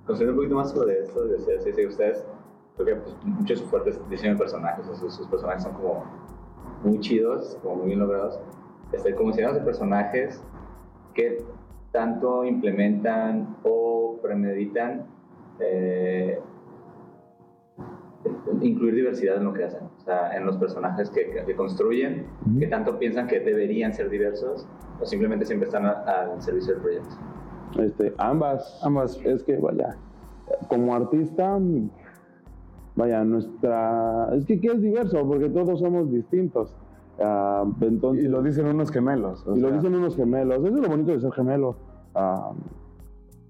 un 0.07 0.35
poquito 0.35 0.55
más 0.55 0.71
sobre 0.71 0.99
esto, 0.99 1.25
de, 1.25 1.39
si, 1.39 1.71
si 1.71 1.85
ustedes 1.85 2.25
creo 2.75 2.85
que 2.85 2.95
pues, 2.95 3.15
muchos 3.23 3.47
de 3.47 3.55
sus 3.57 3.69
fuertes 3.69 4.09
diseño 4.09 4.33
de 4.33 4.39
personajes, 4.39 4.85
sus, 4.97 5.27
personajes 5.27 5.63
son 5.63 5.73
como 5.73 6.03
muy 6.83 6.99
chidos, 6.99 7.57
como 7.61 7.75
muy 7.77 7.87
bien 7.87 7.99
logrados. 7.99 8.39
Este, 8.91 9.15
como 9.15 9.29
diseños 9.29 9.53
de 9.53 9.61
personajes 9.61 10.43
que 11.13 11.43
tanto 11.91 12.45
implementan 12.45 13.55
o 13.63 14.19
premeditan 14.21 15.05
eh, 15.59 16.39
incluir 18.61 18.95
diversidad 18.95 19.37
en 19.37 19.45
lo 19.45 19.53
que 19.53 19.63
hacen, 19.63 19.83
o 19.97 20.01
sea, 20.01 20.35
en 20.35 20.45
los 20.45 20.57
personajes 20.57 21.09
que, 21.09 21.43
que 21.45 21.55
construyen, 21.55 22.27
que 22.59 22.67
tanto 22.67 22.99
piensan 22.99 23.27
que 23.27 23.39
deberían 23.39 23.93
ser 23.93 24.09
diversos 24.09 24.67
o 24.99 25.05
simplemente 25.05 25.45
siempre 25.45 25.67
están 25.67 25.85
al 25.85 26.41
servicio 26.41 26.73
del 26.73 26.81
proyecto. 26.81 27.15
Este, 27.79 28.13
ambas, 28.17 28.79
ambas, 28.83 29.19
es 29.23 29.43
que 29.43 29.57
vaya, 29.57 29.95
como 30.67 30.93
artista 30.93 31.57
vaya, 32.95 33.23
nuestra... 33.23 34.29
Es 34.35 34.45
que, 34.45 34.59
¿qué 34.59 34.67
es 34.67 34.81
diverso? 34.81 35.27
Porque 35.27 35.49
todos 35.49 35.79
somos 35.79 36.11
distintos. 36.11 36.75
Uh, 37.17 37.71
entonces, 37.81 38.25
y 38.25 38.27
lo 38.27 38.41
dicen 38.41 38.65
unos 38.67 38.91
gemelos. 38.91 39.45
Y 39.55 39.59
lo 39.59 39.71
dicen 39.71 39.93
unos 39.93 40.15
gemelos. 40.15 40.57
Eso 40.63 40.75
es 40.75 40.81
lo 40.81 40.89
bonito 40.89 41.11
de 41.11 41.19
ser 41.19 41.31
gemelo. 41.31 41.75
Uh, 42.15 42.55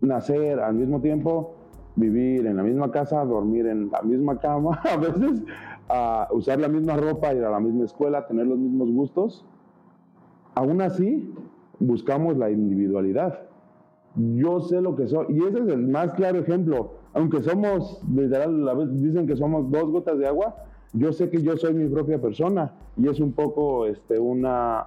nacer 0.05 0.59
al 0.59 0.73
mismo 0.75 0.99
tiempo, 0.99 1.55
vivir 1.95 2.45
en 2.47 2.57
la 2.57 2.63
misma 2.63 2.91
casa, 2.91 3.23
dormir 3.23 3.67
en 3.67 3.89
la 3.89 4.01
misma 4.01 4.39
cama, 4.39 4.81
a 4.91 4.97
veces 4.97 5.43
uh, 5.89 6.35
usar 6.35 6.59
la 6.59 6.67
misma 6.67 6.97
ropa, 6.97 7.33
ir 7.33 7.43
a 7.43 7.51
la 7.51 7.59
misma 7.59 7.85
escuela, 7.85 8.27
tener 8.27 8.47
los 8.47 8.57
mismos 8.57 8.91
gustos. 8.91 9.45
Aún 10.55 10.81
así, 10.81 11.33
buscamos 11.79 12.37
la 12.37 12.51
individualidad. 12.51 13.39
Yo 14.15 14.59
sé 14.59 14.81
lo 14.81 14.95
que 14.95 15.07
soy. 15.07 15.27
Y 15.29 15.43
ese 15.43 15.59
es 15.59 15.67
el 15.67 15.87
más 15.87 16.11
claro 16.13 16.39
ejemplo 16.39 17.00
aunque 17.13 17.41
somos, 17.41 18.01
literal, 18.09 18.67
a 18.67 18.73
veces 18.73 19.01
dicen 19.01 19.27
que 19.27 19.35
somos 19.35 19.69
dos 19.69 19.91
gotas 19.91 20.17
de 20.17 20.27
agua, 20.27 20.55
yo 20.93 21.13
sé 21.13 21.29
que 21.29 21.41
yo 21.41 21.55
soy 21.57 21.73
mi 21.73 21.87
propia 21.87 22.21
persona 22.21 22.73
y 22.97 23.07
es 23.07 23.19
un 23.19 23.31
poco 23.31 23.85
este, 23.85 24.19
una, 24.19 24.85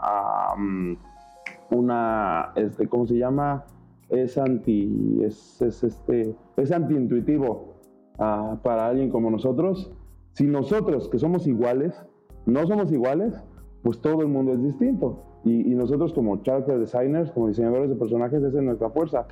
una 1.71 2.53
este, 2.57 2.87
¿cómo 2.89 3.07
se 3.07 3.17
llama? 3.17 3.65
Es 4.11 4.37
anti, 4.37 5.21
es, 5.23 5.63
es, 5.63 5.83
este, 5.83 6.35
es 6.57 6.73
antiintuitivo 6.73 7.75
ah, 8.19 8.59
para 8.63 8.87
alguien 8.87 9.11
como 9.11 9.31
nosotros. 9.31 9.91
Si 10.33 10.45
nosotros, 10.45 11.09
que 11.09 11.19
somos 11.19 11.47
iguales, 11.47 11.95
no 12.45 12.67
somos 12.67 12.93
iguales, 12.93 13.35
pues 13.83 14.01
todo 14.01 14.21
el 14.21 14.29
mundo 14.29 14.53
es 14.53 14.63
distinto. 14.63 15.23
Y, 15.45 15.73
y 15.73 15.75
nosotros 15.75 16.13
como 16.13 16.43
character 16.43 16.79
designers, 16.79 17.31
como 17.31 17.49
diseñadores 17.49 17.89
de 17.89 17.97
personajes, 17.97 18.43
esa 18.43 18.59
es 18.59 18.65
nuestra 18.65 18.91
fuerza. 18.91 19.27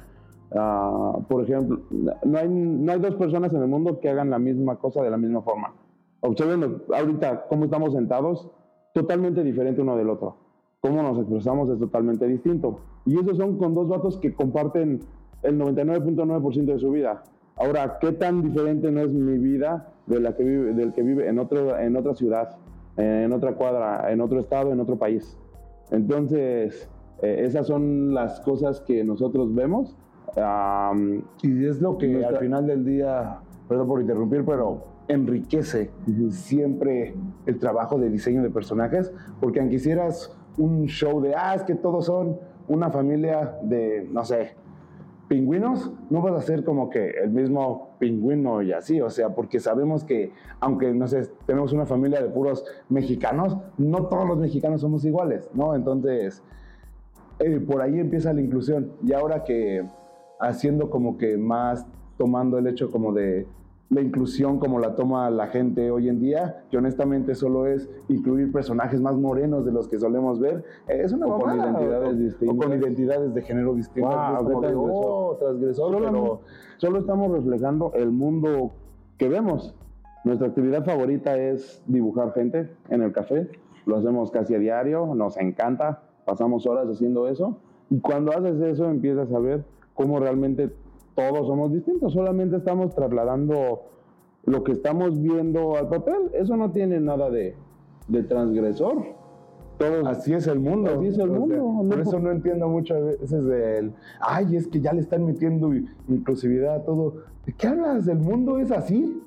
Ah, 0.54 1.18
por 1.28 1.44
ejemplo, 1.44 1.80
no 1.90 2.38
hay, 2.38 2.48
no 2.48 2.92
hay 2.92 2.98
dos 2.98 3.14
personas 3.16 3.52
en 3.52 3.62
el 3.62 3.68
mundo 3.68 4.00
que 4.00 4.08
hagan 4.08 4.30
la 4.30 4.38
misma 4.38 4.76
cosa 4.76 5.02
de 5.02 5.10
la 5.10 5.16
misma 5.16 5.42
forma. 5.42 5.74
Observen 6.20 6.82
ahorita 6.94 7.46
cómo 7.48 7.64
estamos 7.64 7.92
sentados, 7.92 8.48
totalmente 8.94 9.42
diferente 9.42 9.80
uno 9.80 9.96
del 9.96 10.10
otro. 10.10 10.36
Cómo 10.80 11.02
nos 11.02 11.18
expresamos 11.18 11.70
es 11.70 11.78
totalmente 11.78 12.26
distinto. 12.26 12.80
Y 13.06 13.18
esos 13.18 13.36
son 13.36 13.56
con 13.56 13.74
dos 13.74 13.88
vatos 13.88 14.18
que 14.18 14.34
comparten 14.34 15.00
el 15.42 15.58
99.9% 15.58 16.64
de 16.64 16.78
su 16.78 16.90
vida. 16.90 17.22
Ahora, 17.56 17.98
¿qué 18.00 18.12
tan 18.12 18.42
diferente 18.42 18.90
no 18.90 19.00
es 19.00 19.12
mi 19.12 19.38
vida 19.38 19.92
de 20.06 20.20
la 20.20 20.34
que 20.36 20.44
vive, 20.44 20.74
del 20.74 20.92
que 20.92 21.02
vive 21.02 21.28
en, 21.28 21.38
otro, 21.38 21.78
en 21.78 21.96
otra 21.96 22.14
ciudad, 22.14 22.56
en 22.96 23.32
otra 23.32 23.54
cuadra, 23.54 24.10
en 24.10 24.20
otro 24.20 24.40
estado, 24.40 24.72
en 24.72 24.80
otro 24.80 24.96
país? 24.96 25.38
Entonces, 25.90 26.88
eh, 27.20 27.42
esas 27.44 27.66
son 27.66 28.14
las 28.14 28.40
cosas 28.40 28.80
que 28.80 29.04
nosotros 29.04 29.54
vemos. 29.54 29.96
Y 31.42 31.66
es 31.66 31.80
lo 31.80 31.98
que 31.98 32.24
al 32.24 32.38
final 32.38 32.66
del 32.66 32.84
día, 32.84 33.38
perdón 33.68 33.88
por 33.88 34.00
interrumpir, 34.00 34.44
pero 34.44 34.84
enriquece 35.08 35.90
siempre 36.30 37.14
el 37.46 37.58
trabajo 37.58 37.98
de 37.98 38.08
diseño 38.08 38.42
de 38.42 38.50
personajes, 38.50 39.12
porque 39.40 39.60
aunque 39.60 39.76
hicieras 39.76 40.36
un 40.56 40.86
show 40.86 41.20
de, 41.20 41.34
ah, 41.34 41.54
es 41.54 41.62
que 41.62 41.74
todos 41.74 42.06
son 42.06 42.38
una 42.68 42.90
familia 42.90 43.58
de, 43.62 44.08
no 44.10 44.24
sé, 44.24 44.54
pingüinos, 45.28 45.90
no 46.10 46.20
vas 46.20 46.34
a 46.34 46.40
ser 46.42 46.64
como 46.64 46.90
que 46.90 47.10
el 47.10 47.30
mismo 47.30 47.96
pingüino 47.98 48.62
y 48.62 48.72
así, 48.72 49.00
o 49.00 49.10
sea, 49.10 49.30
porque 49.30 49.60
sabemos 49.60 50.04
que 50.04 50.32
aunque, 50.60 50.92
no 50.92 51.06
sé, 51.06 51.22
tenemos 51.46 51.72
una 51.72 51.86
familia 51.86 52.20
de 52.20 52.28
puros 52.28 52.64
mexicanos, 52.88 53.56
no 53.78 54.06
todos 54.06 54.28
los 54.28 54.38
mexicanos 54.38 54.82
somos 54.82 55.04
iguales, 55.04 55.48
¿no? 55.54 55.74
Entonces, 55.74 56.42
eh, 57.38 57.60
por 57.60 57.80
ahí 57.80 57.98
empieza 57.98 58.32
la 58.32 58.42
inclusión. 58.42 58.92
Y 59.02 59.12
ahora 59.14 59.42
que 59.42 59.84
haciendo 60.42 60.90
como 60.90 61.16
que 61.16 61.38
más 61.38 61.87
tomando 62.18 62.59
el 62.59 62.66
hecho 62.66 62.90
como 62.90 63.12
de 63.12 63.46
la 63.92 64.00
inclusión 64.00 64.59
como 64.59 64.78
la 64.78 64.94
toma 64.94 65.28
la 65.31 65.48
gente 65.48 65.90
hoy 65.90 66.09
en 66.09 66.18
día, 66.18 66.64
que 66.70 66.78
honestamente 66.78 67.35
solo 67.35 67.66
es 67.66 67.90
incluir 68.09 68.50
personajes 68.50 69.02
más 69.02 69.16
morenos 69.16 69.66
de 69.66 69.72
los 69.72 69.87
que 69.87 69.98
solemos 69.98 70.40
ver, 70.40 70.64
es 70.88 71.12
una 71.12 71.26
o 71.26 71.38
con 71.38 71.59
identidades 71.59 72.18
distintas. 72.18 72.57
O 72.57 72.59
con 72.59 72.72
identidades 72.72 73.35
de 73.35 73.42
género 73.42 73.74
distintas. 73.74 74.42
Wow, 74.42 74.61
de, 74.62 74.72
oh, 74.74 75.37
transgresor, 75.38 75.92
solo, 75.92 76.07
pero 76.07 76.40
solo 76.78 76.98
estamos 77.00 77.33
reflejando 77.33 77.92
el 77.94 78.11
mundo 78.11 78.72
que 79.18 79.28
vemos. 79.28 79.74
Nuestra 80.24 80.48
actividad 80.48 80.85
favorita 80.85 81.37
es 81.37 81.83
dibujar 81.87 82.33
gente 82.33 82.70
en 82.88 83.02
el 83.02 83.12
café. 83.12 83.50
Lo 83.85 83.96
hacemos 83.96 84.31
casi 84.31 84.55
a 84.55 84.59
diario, 84.59 85.14
nos 85.14 85.37
encanta, 85.37 86.02
pasamos 86.24 86.66
horas 86.66 86.88
haciendo 86.88 87.28
eso. 87.28 87.59
Y 87.90 88.00
cuando 88.00 88.33
haces 88.33 88.59
eso 88.62 88.88
empiezas 88.88 89.31
a 89.33 89.38
ver 89.38 89.64
cómo 90.02 90.18
realmente 90.18 90.68
todos 91.14 91.46
somos 91.46 91.72
distintos, 91.72 92.12
solamente 92.12 92.56
estamos 92.56 92.92
trasladando 92.92 93.82
lo 94.44 94.64
que 94.64 94.72
estamos 94.72 95.20
viendo 95.22 95.76
al 95.76 95.88
papel. 95.88 96.30
Eso 96.34 96.56
no 96.56 96.72
tiene 96.72 96.98
nada 96.98 97.30
de, 97.30 97.54
transgresor. 98.28 99.04
Todos, 99.78 100.06
así 100.06 100.34
es 100.34 100.48
el 100.48 100.58
mundo. 100.58 100.90
Así 100.98 101.06
es 101.06 101.18
el 101.18 101.30
mundo. 101.30 101.84
por 101.88 102.00
eso 102.00 102.18
no 102.18 102.32
entiendo 102.32 102.68
muchas 102.68 103.00
veces 103.04 103.44
del, 103.44 103.92
ay, 104.20 104.56
es 104.56 104.66
que 104.66 104.80
ya 104.80 104.92
le 104.92 105.00
están 105.00 105.24
metiendo 105.24 105.72
inclusividad 106.08 106.74
a 106.74 106.84
todo. 106.84 107.14
¿De 107.46 107.52
qué 107.52 107.68
hablas? 107.68 108.08
¿El 108.08 108.18
mundo 108.18 108.58
es 108.58 108.72
así? 108.72 109.21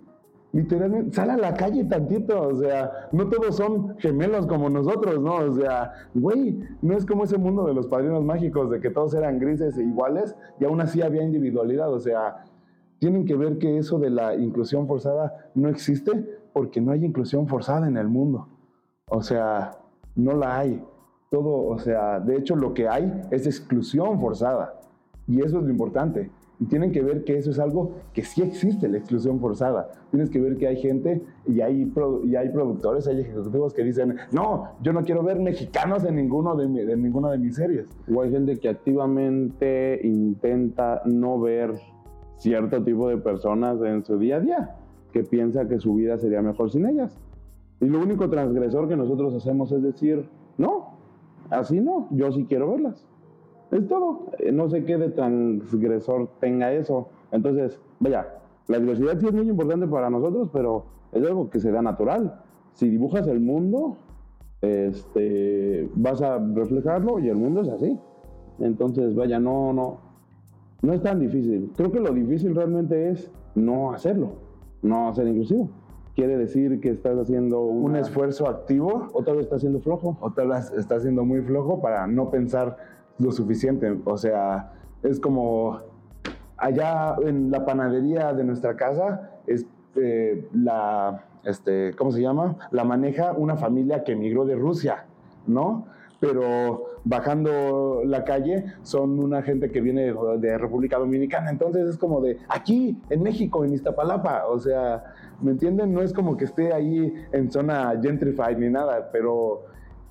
Literalmente, 0.56 1.14
sale 1.14 1.34
a 1.34 1.38
la 1.38 1.54
calle 1.54 1.84
tantito, 1.84 2.42
o 2.42 2.56
sea, 2.56 3.10
no 3.12 3.28
todos 3.28 3.58
son 3.58 3.98
gemelos 3.98 4.48
como 4.48 4.70
nosotros, 4.70 5.20
¿no? 5.20 5.36
O 5.36 5.54
sea, 5.54 5.92
güey, 6.14 6.58
no 6.82 6.96
es 6.96 7.06
como 7.06 7.26
ese 7.26 7.38
mundo 7.38 7.66
de 7.66 7.74
los 7.74 7.88
padrinos 7.88 8.24
mágicos, 8.24 8.72
de 8.72 8.80
que 8.80 8.90
todos 8.90 9.14
eran 9.16 9.38
grises 9.38 9.78
e 9.78 9.84
iguales, 9.84 10.34
y 10.58 10.64
aún 10.64 10.80
así 10.80 11.02
había 11.02 11.24
individualidad, 11.24 11.92
o 11.92 12.00
sea, 12.00 12.46
tienen 13.00 13.26
que 13.26 13.36
ver 13.36 13.58
que 13.58 13.78
eso 13.78 14.00
de 14.00 14.10
la 14.10 14.34
inclusión 14.34 14.88
forzada 14.88 15.52
no 15.56 15.68
existe 15.68 16.40
porque 16.54 16.80
no 16.80 16.94
hay 16.94 17.04
inclusión 17.04 17.50
forzada 17.50 17.90
en 17.90 17.98
el 17.98 18.08
mundo. 18.08 18.48
O 19.10 19.22
sea, 19.22 19.72
no 20.16 20.32
la 20.38 20.60
hay. 20.60 20.82
Todo, 21.30 21.68
o 21.68 21.78
sea, 21.80 22.22
de 22.22 22.38
hecho 22.38 22.56
lo 22.56 22.74
que 22.74 22.88
hay 22.88 23.24
es 23.30 23.46
exclusión 23.46 24.22
forzada. 24.22 24.80
Y 25.28 25.42
eso 25.42 25.58
es 25.60 25.66
lo 25.66 25.70
importante. 25.70 26.32
Y 26.60 26.66
tienen 26.66 26.92
que 26.92 27.02
ver 27.02 27.24
que 27.24 27.38
eso 27.38 27.52
es 27.52 27.60
algo 27.60 27.96
que 28.14 28.24
sí 28.24 28.42
existe, 28.42 28.88
la 28.88 28.98
exclusión 28.98 29.40
forzada. 29.40 29.92
Tienes 30.12 30.30
que 30.30 30.40
ver 30.40 30.58
que 30.58 30.68
hay 30.68 30.78
gente 30.78 31.22
y 31.46 31.62
hay, 31.62 31.92
y 32.24 32.36
hay 32.36 32.50
productores, 32.50 33.08
hay 33.08 33.20
ejecutivos 33.20 33.74
que 33.74 33.84
dicen, 33.84 34.16
no, 34.32 34.70
yo 34.82 34.94
no 34.94 35.04
quiero 35.04 35.22
ver 35.24 35.40
mexicanos 35.40 36.06
en, 36.06 36.16
ninguna 36.16 36.56
de 36.56 37.38
mis 37.38 37.56
series. 37.56 37.90
O 38.14 38.22
hay 38.22 38.32
gente 38.32 38.58
que 38.58 38.70
activamente 38.70 40.00
intenta 40.04 41.02
no 41.06 41.40
ver 41.40 41.74
cierto 42.38 42.84
tipo 42.84 43.10
de 43.10 43.18
personas 43.18 43.82
en 43.82 44.06
su 44.06 44.18
día 44.18 44.38
a 44.38 44.40
día, 44.40 44.76
que 45.12 45.24
piensa 45.24 45.68
que 45.68 45.80
su 45.80 45.96
vida 45.96 46.18
sería 46.18 46.42
mejor 46.42 46.72
sin 46.72 46.86
ellas. 46.86 47.18
Y 47.82 47.86
lo 47.88 48.00
único 48.00 48.30
transgresor 48.30 48.88
que 48.88 48.96
nosotros 48.96 49.34
hacemos 49.34 49.72
es 49.72 49.84
decir, 49.84 50.30
no, 50.58 50.98
así 51.50 51.82
no, 51.82 52.08
yo 52.12 52.32
sí 52.32 52.46
quiero 52.48 52.72
verlas. 52.72 53.06
Es 53.72 53.88
todo. 53.88 54.32
Eh, 54.40 54.52
no 54.52 54.70
sé 54.70 54.84
qué 54.86 54.98
de 54.98 55.10
transgresor 55.10 56.30
tenga 56.40 56.72
eso. 56.74 57.10
Entonces, 57.32 57.80
vaya, 58.00 58.28
la 58.68 58.80
diversidad 58.80 59.18
sí 59.20 59.28
es 59.28 59.34
muy 59.34 59.50
importante 59.50 59.88
para 59.88 60.10
nosotros, 60.10 60.50
pero 60.52 60.86
es 61.12 61.24
algo 61.26 61.50
que 61.50 61.60
se 61.60 61.72
da 61.72 61.82
natural. 61.82 62.42
Si 62.74 62.90
dibujas 62.90 63.28
el 63.28 63.40
mundo, 63.40 63.98
este, 64.62 65.90
vas 65.96 66.22
a 66.22 66.38
reflejarlo 66.38 67.20
y 67.20 67.30
el 67.30 67.38
mundo 67.38 67.62
es 67.62 67.70
así. 67.70 68.00
Entonces, 68.60 69.16
vaya, 69.16 69.40
no, 69.40 69.74
no, 69.74 70.00
no 70.82 70.94
es 70.94 71.02
tan 71.02 71.20
difícil. 71.20 71.72
Creo 71.76 71.92
que 71.92 72.00
lo 72.00 72.14
difícil 72.14 72.56
realmente 72.56 73.10
es 73.10 73.32
no 73.56 73.92
hacerlo, 73.92 74.34
no 74.82 75.14
ser 75.14 75.28
inclusivo. 75.28 75.70
Quiere 76.16 76.38
decir 76.38 76.80
que 76.80 76.92
estás 76.92 77.18
haciendo 77.18 77.62
un 77.66 77.98
esfuerzo 77.98 78.48
activo. 78.48 79.10
O 79.12 79.24
tal 79.24 79.36
vez 79.36 79.46
estás 79.46 79.58
haciendo 79.58 79.82
flojo. 79.82 80.18
O 80.22 80.32
tal 80.32 80.48
vez 80.48 80.72
estás 80.72 81.00
haciendo 81.00 81.26
muy 81.26 81.42
flojo 81.42 81.82
para 81.82 82.08
no 82.08 82.32
pensar 82.32 82.78
lo 83.20 83.32
suficiente. 83.32 83.96
O 84.06 84.18
sea, 84.18 84.74
es 85.04 85.20
como 85.20 85.80
allá 86.58 87.16
en 87.24 87.52
la 87.52 87.66
panadería 87.66 88.34
de 88.34 88.44
nuestra 88.44 88.76
casa, 88.76 89.32
es 89.48 89.66
eh, 89.96 90.48
la, 90.54 91.26
este, 91.44 91.94
¿cómo 91.98 92.12
se 92.12 92.22
llama? 92.22 92.58
La 92.72 92.84
maneja 92.84 93.34
una 93.34 93.56
familia 93.56 94.04
que 94.04 94.14
emigró 94.14 94.46
de 94.46 94.56
Rusia, 94.56 95.06
¿no? 95.48 95.86
Pero 96.20 96.86
bajando 97.04 98.02
la 98.06 98.24
calle 98.24 98.66
son 98.82 99.20
una 99.20 99.42
gente 99.44 99.70
que 99.70 99.82
viene 99.82 100.14
de 100.40 100.58
República 100.58 100.98
Dominicana. 100.98 101.50
Entonces 101.50 101.88
es 101.88 101.98
como 101.98 102.22
de 102.22 102.40
aquí, 102.50 102.98
en 103.10 103.22
México, 103.22 103.64
en 103.64 103.74
Iztapalapa. 103.74 104.46
O 104.48 104.60
sea, 104.60 105.04
¿me 105.42 105.52
entienden? 105.52 105.94
No 105.94 106.02
es 106.02 106.14
como 106.14 106.36
que 106.38 106.46
esté 106.46 106.74
ahí 106.74 107.14
en 107.32 107.52
zona 107.52 107.94
gentrified 108.02 108.58
ni 108.58 108.70
nada, 108.70 109.10
pero 109.12 109.66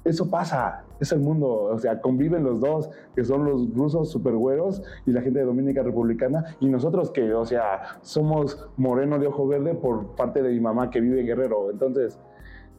eso 0.04 0.28
pasa, 0.28 0.84
es 1.00 1.10
el 1.12 1.20
mundo, 1.20 1.48
o 1.48 1.78
sea, 1.78 2.00
conviven 2.00 2.44
los 2.44 2.60
dos, 2.60 2.90
que 3.14 3.24
son 3.24 3.44
los 3.44 3.74
rusos 3.74 4.10
super 4.10 4.34
güeros 4.34 4.82
y 5.06 5.12
la 5.12 5.22
gente 5.22 5.38
de 5.38 5.46
Dominica 5.46 5.82
Republicana, 5.82 6.44
y 6.60 6.68
nosotros 6.68 7.10
que, 7.10 7.32
o 7.32 7.46
sea, 7.46 7.98
somos 8.02 8.68
moreno 8.76 9.18
de 9.18 9.26
ojo 9.26 9.48
verde 9.48 9.74
por 9.74 10.14
parte 10.14 10.42
de 10.42 10.50
mi 10.50 10.60
mamá 10.60 10.90
que 10.90 11.00
vive 11.00 11.22
Guerrero. 11.22 11.70
Entonces, 11.70 12.18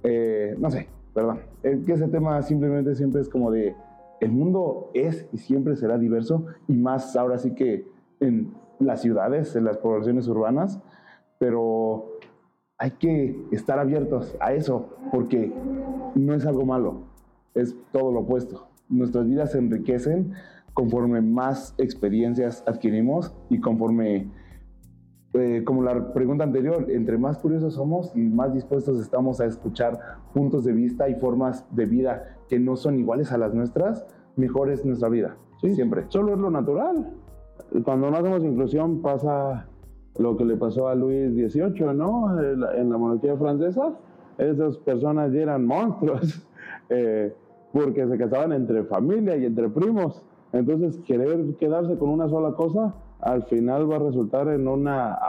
eh, 0.03 0.55
no 0.59 0.69
sé, 0.69 0.87
perdón, 1.13 1.39
es 1.63 1.83
que 1.83 1.93
ese 1.93 2.07
tema 2.07 2.41
simplemente 2.43 2.93
siempre 2.93 3.21
es 3.21 3.29
como 3.29 3.49
de, 3.49 3.75
el 4.21 4.31
mundo 4.31 4.91
es 4.93 5.27
y 5.33 5.39
siempre 5.39 5.75
será 5.75 5.97
diverso, 5.97 6.45
y 6.67 6.73
más 6.75 7.15
ahora 7.15 7.39
sí 7.39 7.55
que 7.55 7.87
en 8.19 8.53
las 8.79 9.01
ciudades, 9.01 9.55
en 9.55 9.65
las 9.65 9.77
poblaciones 9.77 10.27
urbanas, 10.27 10.79
pero 11.39 12.19
hay 12.77 12.91
que 12.91 13.35
estar 13.51 13.79
abiertos 13.79 14.35
a 14.39 14.53
eso, 14.53 14.89
porque 15.11 15.51
no 16.13 16.35
es 16.35 16.45
algo 16.45 16.65
malo 16.65 17.14
es 17.55 17.75
todo 17.91 18.11
lo 18.11 18.21
opuesto. 18.21 18.67
Nuestras 18.89 19.27
vidas 19.27 19.51
se 19.53 19.57
enriquecen 19.57 20.33
conforme 20.73 21.21
más 21.21 21.73
experiencias 21.77 22.63
adquirimos 22.67 23.33
y 23.49 23.59
conforme, 23.61 24.29
eh, 25.33 25.63
como 25.65 25.81
la 25.81 26.13
pregunta 26.13 26.43
anterior, 26.43 26.85
entre 26.89 27.17
más 27.17 27.37
curiosos 27.37 27.73
somos 27.73 28.11
y 28.13 28.19
más 28.19 28.53
dispuestos 28.53 28.99
estamos 28.99 29.39
a 29.39 29.45
escuchar 29.45 29.99
puntos 30.33 30.65
de 30.65 30.73
vista 30.73 31.09
y 31.09 31.15
formas 31.15 31.65
de 31.73 31.85
vida 31.85 32.37
que 32.49 32.59
no 32.59 32.75
son 32.75 32.99
iguales 32.99 33.31
a 33.31 33.37
las 33.37 33.53
nuestras, 33.53 34.05
mejor 34.35 34.69
es 34.69 34.85
nuestra 34.85 35.09
vida. 35.09 35.37
Sí, 35.61 35.73
siempre. 35.73 36.03
Solo 36.09 36.33
es 36.33 36.39
lo 36.39 36.51
natural. 36.51 37.13
Cuando 37.83 38.11
no 38.11 38.17
hacemos 38.17 38.43
inclusión 38.43 39.01
pasa 39.01 39.67
lo 40.17 40.35
que 40.37 40.45
le 40.45 40.57
pasó 40.57 40.89
a 40.89 40.95
Luis 40.95 41.33
XVIII, 41.33 41.93
¿no? 41.95 42.39
En 42.39 42.89
la 42.89 42.97
monarquía 42.97 43.37
francesa. 43.37 43.93
Esas 44.37 44.77
personas 44.79 45.31
ya 45.31 45.41
eran 45.41 45.65
monstruos. 45.65 46.47
Eh, 46.89 47.33
porque 47.75 48.07
se 48.07 48.17
casaban 48.17 48.53
entre 48.53 48.85
familia 48.85 49.35
y 49.35 49.45
entre 49.45 49.67
primos. 49.69 50.23
Entonces, 50.53 50.97
querer 51.05 51.55
quedarse 51.59 51.97
con 51.97 52.07
una 52.09 52.29
sola 52.29 52.53
cosa, 52.53 52.93
al 53.19 53.43
final 53.43 53.91
va 53.91 53.97
a 53.97 53.99
resultar 53.99 54.47
en 54.47 54.65
una, 54.67 55.19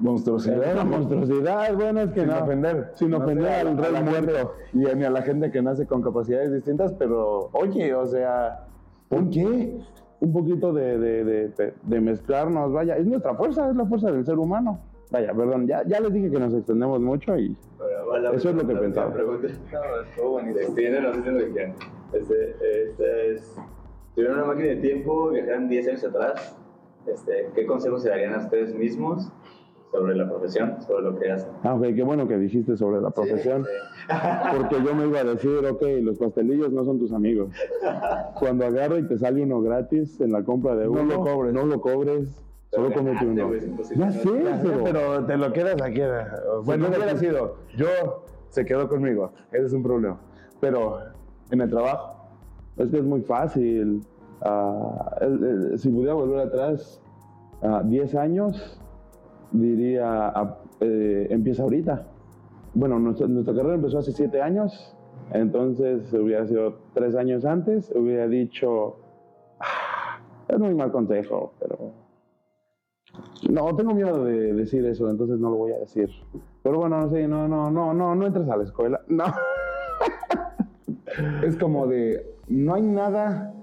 Monstruosidad. 0.00 0.74
La 0.74 0.84
monstruosidad, 0.84 1.74
bueno, 1.74 2.00
es 2.00 2.10
que 2.10 2.20
sin 2.22 2.30
no. 2.30 2.38
ofender. 2.42 2.90
Sin 2.94 3.10
No 3.10 3.18
ofender 3.18 3.46
a 3.48 3.60
al 3.60 3.78
a 3.78 3.82
rey 4.00 4.02
muerto. 4.02 4.52
Y 4.72 4.86
a, 4.86 4.94
ni 4.94 5.04
a 5.04 5.10
la 5.10 5.22
gente 5.22 5.50
que 5.52 5.62
nace 5.62 5.86
con 5.86 6.02
capacidades 6.02 6.52
distintas, 6.52 6.92
pero 6.94 7.50
oye, 7.52 7.94
o 7.94 8.06
sea, 8.06 8.64
¿por 9.08 9.28
qué? 9.30 9.78
Un 10.20 10.32
poquito 10.32 10.72
de, 10.72 10.98
de, 10.98 11.24
de- 11.24 11.48
de- 11.50 11.74
de 11.82 12.00
mezclarnos, 12.00 12.72
vaya, 12.72 12.96
es 12.96 13.06
nuestra 13.06 13.34
fuerza, 13.34 13.68
es 13.70 13.76
la 13.76 13.84
fuerza 13.86 14.10
del 14.10 14.24
ser 14.26 14.38
humano. 14.38 14.80
Vaya, 15.10 15.32
perdón, 15.32 15.66
ya, 15.66 15.82
ya 15.86 16.00
les 16.00 16.12
dije 16.12 16.30
que 16.30 16.38
nos 16.38 16.52
extendemos 16.52 17.00
mucho 17.00 17.36
y 17.38 17.56
Eso 18.34 18.50
es 18.50 18.54
lo 18.56 18.66
que 18.66 18.74
pensaba. 18.74 19.12
Pregunta. 19.12 19.48
No, 19.72 20.02
estuvo 20.02 20.30
bonito. 20.32 20.58
Extiende, 20.58 21.00
no 21.00 21.14
sé 21.14 21.22
si 21.22 21.30
lo 21.30 21.38
que 21.38 21.50
quieran. 21.52 21.74
Este, 22.12 22.50
este 22.84 23.34
es, 23.34 23.42
si 23.42 24.14
tuvieran 24.14 24.38
una 24.38 24.46
máquina 24.46 24.68
de 24.68 24.76
tiempo, 24.76 25.30
viajaran 25.30 25.68
10 25.68 25.88
años 25.88 26.04
atrás, 26.04 26.56
este, 27.06 27.50
¿qué 27.54 27.66
consejos 27.66 28.02
se 28.02 28.10
darían 28.10 28.34
a 28.34 28.38
ustedes 28.38 28.74
mismos 28.74 29.30
sobre 29.90 30.14
la 30.14 30.28
profesión, 30.28 30.76
sobre 30.86 31.04
lo 31.04 31.18
que 31.18 31.30
hacen? 31.30 31.50
Ah, 31.62 31.74
ok, 31.74 31.86
qué 31.94 32.02
bueno 32.02 32.28
que 32.28 32.36
dijiste 32.36 32.76
sobre 32.76 33.00
la 33.00 33.10
profesión. 33.10 33.64
Sí, 33.64 34.14
Porque 34.56 34.76
yo 34.84 34.94
me 34.94 35.06
iba 35.06 35.20
a 35.20 35.24
decir, 35.24 35.64
ok, 35.64 35.82
los 36.02 36.18
pastelillos 36.18 36.70
no 36.72 36.84
son 36.84 36.98
tus 36.98 37.12
amigos. 37.12 37.50
Cuando 38.38 38.66
agarra 38.66 38.98
y 38.98 39.08
te 39.08 39.16
sale 39.16 39.42
uno 39.42 39.62
gratis 39.62 40.20
en 40.20 40.32
la 40.32 40.42
compra 40.42 40.76
de 40.76 40.84
No 40.84 40.92
uno, 40.92 41.04
lo 41.04 41.20
cobres. 41.20 41.54
No 41.54 41.64
lo 41.64 41.80
cobres, 41.80 42.28
solo 42.70 42.90
ganaste, 42.90 43.26
uno. 43.26 43.50
Ya 43.96 44.12
sé, 44.12 44.28
pero, 44.62 44.84
pero 44.84 45.24
te 45.26 45.36
lo 45.36 45.52
quedas 45.52 45.80
aquí. 45.82 46.00
Bueno, 46.64 46.86
queda 46.86 46.96
hubiera 46.98 47.16
sido. 47.16 47.56
Yo 47.76 48.24
se 48.50 48.64
quedó 48.64 48.88
conmigo. 48.88 49.32
Ese 49.52 49.66
es 49.66 49.72
un 49.72 49.82
problema. 49.82 50.18
Pero 50.60 50.98
en 51.50 51.60
el 51.60 51.70
trabajo, 51.70 52.16
es 52.76 52.90
que 52.90 52.98
es 52.98 53.04
muy 53.04 53.22
fácil. 53.22 54.02
Ah, 54.42 55.16
el- 55.20 55.44
el- 55.72 55.78
si 55.78 55.88
pudiera 55.90 56.14
volver 56.14 56.40
atrás, 56.40 57.00
a 57.62 57.82
10 57.82 58.14
años, 58.14 58.78
diría, 59.50 60.28
ah, 60.28 60.58
eh, 60.80 61.26
empieza 61.30 61.62
ahorita. 61.64 62.06
Bueno, 62.74 62.98
nuestra, 62.98 63.26
nuestra 63.26 63.54
carrera 63.54 63.74
empezó 63.74 63.98
hace 63.98 64.12
7 64.12 64.40
años, 64.42 64.94
entonces 65.32 66.12
hubiera 66.12 66.46
sido 66.46 66.76
3 66.94 67.16
años 67.16 67.44
antes, 67.44 67.90
hubiera 67.96 68.28
dicho, 68.28 68.96
"Ah, 69.58 70.20
es 70.46 70.58
muy 70.58 70.74
mal 70.74 70.92
consejo, 70.92 71.52
pero... 71.58 72.07
No, 73.48 73.74
tengo 73.76 73.94
miedo 73.94 74.24
de 74.24 74.52
decir 74.52 74.84
eso, 74.86 75.08
entonces 75.08 75.38
no 75.38 75.50
lo 75.50 75.56
voy 75.56 75.72
a 75.72 75.78
decir. 75.78 76.10
Pero 76.62 76.78
bueno, 76.78 77.00
no 77.00 77.10
sé, 77.10 77.28
no, 77.28 77.46
no, 77.46 77.70
no, 77.70 77.94
no, 77.94 78.14
no 78.14 78.26
entres 78.26 78.48
a 78.48 78.56
la 78.56 78.64
escuela. 78.64 79.00
No. 79.08 79.24
es 81.44 81.56
como 81.56 81.86
de. 81.86 82.34
No 82.48 82.74
hay 82.74 82.82
nada 82.82 83.54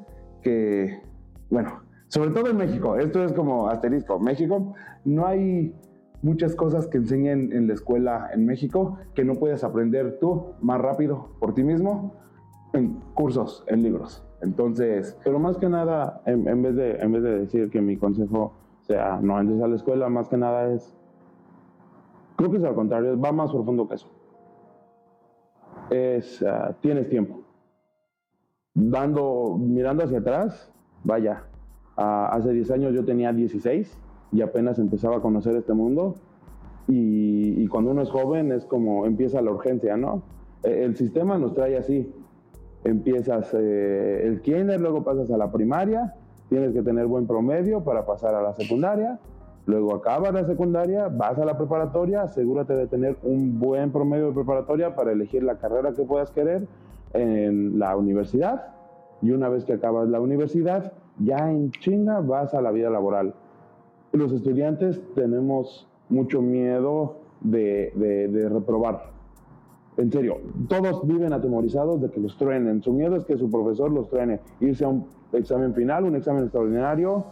que. 0.41 1.01
Bueno, 1.49 1.81
sobre 2.07 2.31
todo 2.31 2.49
en 2.49 2.57
México. 2.57 2.97
Esto 2.97 3.23
es 3.23 3.33
como 3.33 3.67
asterisco. 3.67 4.19
México, 4.19 4.73
no 5.03 5.25
hay 5.25 5.73
muchas 6.21 6.55
cosas 6.55 6.87
que 6.87 6.97
enseñen 6.97 7.51
en 7.51 7.67
la 7.67 7.73
escuela 7.73 8.29
en 8.33 8.45
México 8.45 8.97
que 9.13 9.23
no 9.23 9.35
puedes 9.35 9.63
aprender 9.63 10.17
tú 10.19 10.53
más 10.61 10.81
rápido 10.81 11.29
por 11.39 11.53
ti 11.53 11.63
mismo 11.63 12.15
en 12.73 12.99
cursos, 13.13 13.63
en 13.67 13.83
libros. 13.83 14.23
Entonces, 14.41 15.17
Pero 15.23 15.39
más 15.39 15.57
que 15.57 15.69
nada, 15.69 16.21
en, 16.25 16.47
en 16.47 16.61
vez 16.61 16.75
de, 16.75 16.97
en 16.97 17.11
vez 17.11 17.23
de 17.23 17.39
decir 17.39 17.69
que 17.69 17.81
mi 17.81 17.97
consejo 17.97 18.53
sea 18.87 19.19
no 19.21 19.39
entres 19.39 19.61
a 19.61 19.67
la 19.67 19.75
escuela, 19.75 20.09
más 20.09 20.27
que 20.27 20.37
nada 20.37 20.71
es, 20.71 20.95
creo 22.35 22.51
que 22.51 22.57
es 22.57 22.63
al 22.63 22.75
contrario, 22.75 23.19
va 23.19 23.31
más 23.31 23.51
profundo 23.51 23.87
que 23.87 23.95
eso. 23.95 24.07
Es, 25.89 26.43
ah, 26.43 26.75
tienes 26.81 27.09
tiempo. 27.09 27.41
Dando, 28.73 29.57
mirando 29.59 30.03
hacia 30.03 30.19
atrás, 30.19 30.71
vaya, 31.03 31.43
ah, 31.97 32.29
hace 32.31 32.51
10 32.51 32.71
años 32.71 32.93
yo 32.93 33.05
tenía 33.05 33.31
16 33.31 34.01
y 34.31 34.41
apenas 34.41 34.79
empezaba 34.79 35.17
a 35.17 35.21
conocer 35.21 35.55
este 35.55 35.73
mundo. 35.73 36.15
Y, 36.87 37.67
cuando 37.67 37.91
uno 37.91 38.03
es 38.03 38.11
joven 38.11 38.51
es 38.51 38.63
como 38.65 39.07
empieza 39.07 39.41
la 39.41 39.51
urgencia, 39.51 39.97
¿no? 39.97 40.21
Eh, 40.63 40.83
El 40.83 40.95
sistema 40.95 41.37
nos 41.37 41.55
trae 41.55 41.77
así, 41.77 42.13
empiezas 42.83 43.53
eh, 43.53 44.21
el 44.23 44.41
kinder, 44.41 44.79
luego 44.79 45.03
pasas 45.03 45.31
a 45.31 45.37
la 45.37 45.51
primaria, 45.51 46.13
tienes 46.49 46.73
que 46.73 46.81
tener 46.81 47.07
buen 47.07 47.27
promedio 47.27 47.83
para 47.83 48.05
pasar 48.05 48.35
a 48.35 48.41
la 48.41 48.53
secundaria, 48.53 49.19
luego 49.65 49.95
acabas 49.95 50.33
la 50.33 50.45
secundaria, 50.45 51.07
vas 51.07 51.37
a 51.39 51.45
la 51.45 51.57
preparatoria, 51.57 52.21
asegúrate 52.21 52.73
de 52.75 52.87
tener 52.87 53.17
un 53.23 53.59
buen 53.59 53.91
promedio 53.91 54.27
de 54.27 54.33
preparatoria 54.33 54.95
para 54.95 55.11
elegir 55.11 55.43
la 55.43 55.57
carrera 55.57 55.93
que 55.93 56.03
puedas 56.03 56.31
querer 56.31 56.67
en 57.13 57.79
la 57.79 57.95
universidad 57.95 58.67
y 59.21 59.31
una 59.31 59.49
vez 59.49 59.63
que 59.65 59.73
acabas 59.73 60.07
la 60.09 60.19
universidad, 60.19 60.91
ya 61.19 61.49
en 61.49 61.71
chinga 61.71 62.19
vas 62.19 62.53
a 62.53 62.61
la 62.61 62.71
vida 62.71 62.89
laboral. 62.89 63.33
Los 64.11 64.31
estudiantes 64.33 65.01
tenemos 65.15 65.87
mucho 66.09 66.41
miedo 66.41 67.17
de, 67.41 67.91
de- 67.95 68.27
de 68.27 68.49
reprobar. 68.49 69.13
En 69.97 70.11
serio, 70.11 70.37
todos 70.67 71.07
viven 71.07 71.31
atemorizados 71.31 72.01
de 72.01 72.09
que 72.11 72.19
los 72.19 72.37
truenen. 72.37 72.83
Su 72.83 72.91
miedo 72.91 73.15
es 73.15 73.23
que 73.23 73.37
su 73.37 73.49
profesor 73.49 73.89
los 73.91 74.09
truene. 74.09 74.41
Irse 74.59 74.83
a 74.83 74.89
un 74.89 75.05
examen 75.35 75.73
final, 75.73 76.05
un 76.05 76.15
examen 76.15 76.43
extraordinario, 76.43 77.25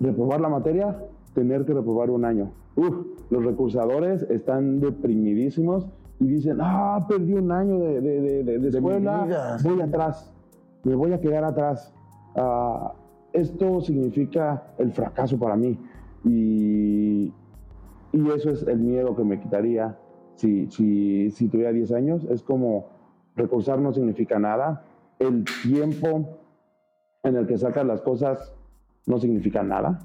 reprobar 0.00 0.40
la 0.40 0.48
materia, 0.48 0.96
tener 1.34 1.64
que 1.64 1.74
reprobar 1.74 2.10
un 2.10 2.24
año. 2.24 2.50
Uf, 2.76 2.94
los 3.30 3.44
recursadores 3.44 4.22
están 4.22 4.80
deprimidísimos 4.80 5.86
y 6.20 6.26
dicen, 6.26 6.58
ah, 6.60 7.04
perdí 7.08 7.34
un 7.34 7.50
año 7.52 7.78
de, 7.78 8.00
de- 8.00 8.20
de- 8.20 8.44
de- 8.44 8.60
escuela, 8.68 9.26
voy 9.64 9.80
atrás, 9.80 10.32
me 10.84 10.94
voy 10.94 11.12
a 11.12 11.20
quedar 11.20 11.44
atrás. 11.44 11.92
Ah, 12.36 12.92
esto 13.32 13.80
significa 13.80 14.62
el 14.78 14.92
fracaso 14.92 15.38
para 15.38 15.56
mí. 15.56 15.78
Y, 16.24 17.32
y 18.12 18.28
eso 18.36 18.50
es 18.50 18.62
el 18.66 18.78
miedo 18.78 19.14
que 19.16 19.24
me 19.24 19.40
quitaría 19.40 19.96
si, 20.36 20.66
si, 20.70 21.30
si 21.30 21.48
tuviera 21.48 21.72
10 21.72 21.92
años. 21.92 22.24
Es 22.30 22.42
como 22.42 22.86
recursar 23.36 23.78
no 23.80 23.92
significa 23.92 24.38
nada. 24.38 24.84
El 25.18 25.44
tiempo 25.62 26.38
en 27.24 27.36
el 27.36 27.46
que 27.46 27.58
sacas 27.58 27.84
las 27.86 28.00
cosas 28.02 28.52
no 29.06 29.18
significa 29.18 29.62
nada. 29.62 29.98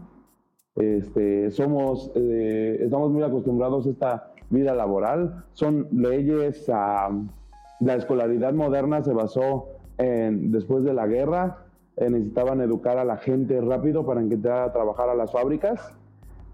Este, 0.75 1.51
somos, 1.51 2.11
eh, 2.15 2.77
estamos 2.81 3.11
muy 3.11 3.23
acostumbrados 3.23 3.85
a 3.85 3.89
esta 3.89 4.31
vida 4.49 4.73
laboral. 4.73 5.43
Son 5.53 5.87
leyes, 5.91 6.69
ah, 6.73 7.09
la 7.81 7.95
escolaridad 7.95 8.53
moderna 8.53 9.03
se 9.03 9.13
basó 9.13 9.67
en, 9.97 10.51
después 10.51 10.83
de 10.83 10.93
la 10.93 11.07
guerra, 11.07 11.65
eh, 11.97 12.09
necesitaban 12.09 12.61
educar 12.61 12.97
a 12.97 13.03
la 13.05 13.17
gente 13.17 13.59
rápido 13.61 14.05
para 14.05 14.21
que 14.21 14.35
entrara 14.35 14.65
a 14.65 14.71
trabajar 14.73 15.09
a 15.09 15.15
las 15.15 15.31
fábricas 15.31 15.93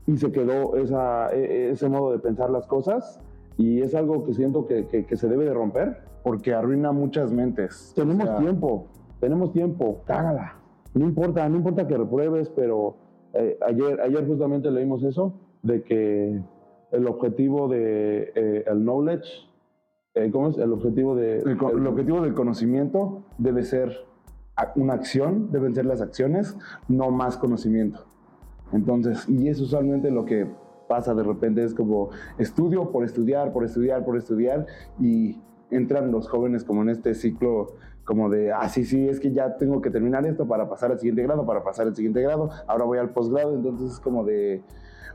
y 0.08 0.17
se 0.17 0.32
quedó 0.32 0.75
esa, 0.78 1.32
e- 1.34 1.69
ese 1.71 1.88
modo 1.89 2.12
de 2.12 2.19
pensar 2.19 2.49
las 2.49 2.65
cosas 2.65 3.19
y 3.58 3.82
es 3.82 3.93
algo 3.95 4.25
que 4.25 4.34
siento 4.34 4.65
que, 4.67 4.88
que- 4.88 5.06
que 5.06 5.15
se 5.15 5.28
debe 5.28 5.45
de 5.45 5.54
romper. 5.54 5.97
porque 6.23 6.56
arruina 6.56 6.91
muchas 6.91 7.32
mentes. 7.32 7.93
Tenemos 7.95 8.23
O 8.23 8.28
sea, 8.32 8.38
tiempo, 8.38 8.88
tenemos 9.19 9.51
tiempo, 9.54 10.01
cágala. 10.06 10.56
No 10.93 11.06
importa, 11.06 11.47
no 11.49 11.58
importa 11.58 11.88
que 11.88 11.97
repruebes, 11.97 12.49
pero 12.49 12.95
eh, 13.34 13.58
ayer, 13.67 13.99
ayer 14.01 14.25
justamente 14.25 14.71
leímos 14.71 15.04
eso, 15.04 15.34
de 15.62 15.84
que 15.84 16.41
el 16.91 17.08
objetivo 17.08 17.67
de 17.67 18.32
eh, 18.36 18.63
el 18.67 18.84
knowledge, 18.84 19.28
eh, 20.13 20.30
¿cómo? 20.32 20.49
El 20.49 20.71
objetivo 20.71 21.15
de... 21.15 21.39
El, 21.39 21.88
objetivo 21.88 22.21
del 22.21 22.34
conocimiento 22.34 23.23
debe 23.38 23.63
ser 23.63 23.91
una 24.75 24.93
acción, 24.93 25.51
deben 25.51 25.75
ser 25.75 25.86
las 25.86 26.01
acciones, 26.01 26.58
no 26.88 27.12
más 27.12 27.38
conocimiento. 27.38 28.06
Entonces, 28.71 29.28
y 29.28 29.49
es 29.49 29.60
usualmente 29.60 30.12
lo 30.12 30.23
que 30.23 30.47
pasa 30.88 31.13
de 31.13 31.23
repente, 31.23 31.63
es 31.63 31.73
como 31.73 32.12
estudio 32.38 32.91
por 32.91 33.04
estudiar, 33.04 33.51
por 33.51 33.65
estudiar, 33.65 34.06
por 34.06 34.15
estudiar, 34.17 34.65
y 34.99 35.41
entran 35.71 36.12
los 36.12 36.30
jóvenes 36.30 36.63
como 36.63 36.84
en 36.84 36.89
este 36.89 37.13
ciclo 37.13 37.75
como 38.06 38.30
de, 38.30 38.52
ah, 38.54 38.70
sí, 38.70 38.86
sí, 38.86 39.08
es 39.10 39.20
que 39.20 39.32
ya 39.34 39.58
tengo 39.58 39.82
que 39.82 39.89
terminar 39.89 40.26
esto 40.26 40.48
para 40.48 40.70
pasar 40.70 40.91
al 40.91 41.00
siguiente 41.00 41.24
grado, 41.24 41.46
para 41.46 41.63
pasar 41.63 41.88
al 41.88 41.96
siguiente 41.96 42.22
grado, 42.22 42.50
ahora 42.68 42.86
voy 42.86 42.98
al 43.00 43.10
posgrado, 43.10 43.54
entonces 43.56 43.94
es 43.94 44.00
como 44.00 44.24
de, 44.24 44.62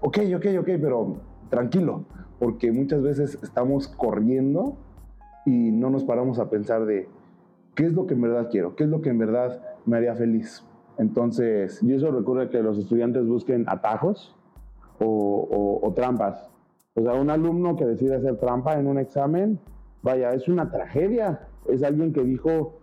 ok, 0.00 0.18
ok, 0.36 0.46
ok, 0.60 0.66
pero 0.80 1.16
tranquilo, 1.48 2.04
porque 2.38 2.72
muchas 2.72 3.00
veces 3.02 3.38
estamos 3.42 3.88
corriendo 3.88 4.76
y 5.46 5.70
no 5.70 5.88
nos 5.90 6.04
paramos 6.04 6.38
a 6.38 6.50
pensar 6.50 6.84
de 6.84 7.08
qué 7.74 7.86
es 7.86 7.92
lo 7.92 8.06
que 8.06 8.14
en 8.14 8.22
verdad 8.22 8.48
quiero, 8.50 8.74
qué 8.74 8.84
es 8.84 8.90
lo 8.90 9.00
que 9.00 9.10
en 9.10 9.18
verdad 9.18 9.62
me 9.86 9.96
haría 9.96 10.14
feliz. 10.14 10.64
Entonces, 10.98 11.82
Y 11.82 11.94
eso 11.94 12.10
recurre 12.10 12.44
a 12.44 12.50
que 12.50 12.62
los 12.62 12.76
estudiantes 12.76 13.26
busquen 13.26 13.64
atajos 13.68 14.34
o, 14.98 15.06
o- 15.06 15.86
o 15.88 15.92
trampas. 15.94 16.50
O 16.94 17.02
sea, 17.02 17.14
un 17.14 17.30
alumno 17.30 17.76
que 17.76 17.86
decide 17.86 18.16
hacer 18.16 18.36
trampa 18.36 18.74
en 18.74 18.86
un 18.86 18.98
examen, 18.98 19.58
vaya, 20.02 20.32
es 20.34 20.46
una 20.48 20.70
tragedia. 20.70 21.46
Es 21.68 21.82
alguien 21.82 22.12
que 22.12 22.22
dijo, 22.22 22.79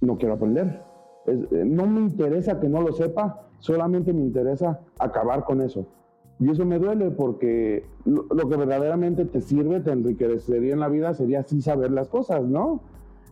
no 0.00 0.16
quiero 0.18 0.34
aprender. 0.34 0.82
Es- 1.26 1.42
eh, 1.52 1.64
no 1.64 1.86
me 1.86 2.00
interesa 2.00 2.60
que 2.60 2.68
no 2.68 2.80
lo 2.80 2.92
sepa, 2.92 3.48
solamente 3.58 4.12
me 4.12 4.20
interesa 4.22 4.80
acabar 4.98 5.44
con 5.44 5.60
eso. 5.60 5.86
Y 6.40 6.50
eso 6.50 6.64
me 6.64 6.78
duele 6.78 7.10
porque 7.10 7.84
lo, 8.04 8.24
lo 8.30 8.48
que 8.48 8.56
verdaderamente 8.56 9.24
te 9.24 9.40
sirve, 9.40 9.80
te 9.80 9.90
enriquecería 9.90 10.72
en 10.74 10.80
la 10.80 10.88
vida, 10.88 11.12
sería 11.14 11.42
sí 11.42 11.60
saber 11.60 11.90
las 11.90 12.08
cosas, 12.08 12.44
¿no? 12.44 12.80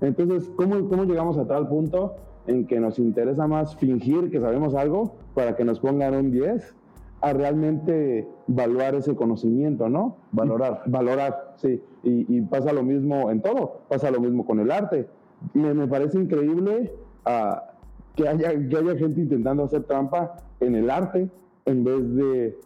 Entonces, 0.01 0.51
¿cómo, 0.57 0.89
¿cómo 0.89 1.05
llegamos 1.05 1.39
a 1.39 1.47
tal 1.47 1.69
punto 1.69 2.15
en 2.49 2.67
que 2.67 2.81
nos 2.81 2.99
interesa 2.99 3.47
más 3.47 3.77
fingir 3.77 4.31
que 4.31 4.41
sabemos 4.41 4.75
algo 4.75 5.15
para 5.35 5.55
que 5.57 5.65
nos 5.65 5.81
pongan 5.81 6.15
un 6.15 6.31
10 6.33 6.75
a 7.23 7.33
realmente 7.33 8.29
valorar 8.47 8.95
ese 8.97 9.17
conocimiento, 9.17 9.89
¿no? 9.89 10.17
Valorar. 10.33 10.83
Valorar, 10.87 11.55
sí. 11.57 11.81
Y, 12.03 12.37
y 12.37 12.41
pasa 12.43 12.73
lo 12.73 12.83
mismo 12.83 13.31
en 13.31 13.41
todo, 13.41 13.81
pasa 13.89 14.11
lo 14.11 14.21
mismo 14.21 14.45
con 14.45 14.61
el 14.61 14.71
arte. 14.71 15.09
Me, 15.55 15.75
me 15.75 15.87
parece 15.87 16.19
increíble 16.19 16.93
ah, 17.25 17.71
que, 18.15 18.29
haya, 18.29 18.51
que 18.69 18.77
haya 18.77 18.97
gente 18.97 19.21
intentando 19.21 19.65
hacer 19.65 19.85
trampa 19.85 20.37
en 20.61 20.75
el 20.75 20.91
arte 20.91 21.29
en 21.67 21.85
vez 21.85 22.15
de 22.15 22.59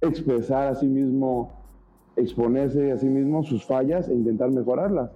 expresar 0.00 0.68
a 0.68 0.74
sí 0.74 0.86
mismo, 0.86 1.52
exponerse 2.16 2.92
a 2.92 2.96
sí 2.96 3.06
mismo 3.06 3.42
sus 3.42 3.64
fallas 3.64 4.08
e 4.08 4.14
intentar 4.14 4.50
mejorarlas. 4.50 5.10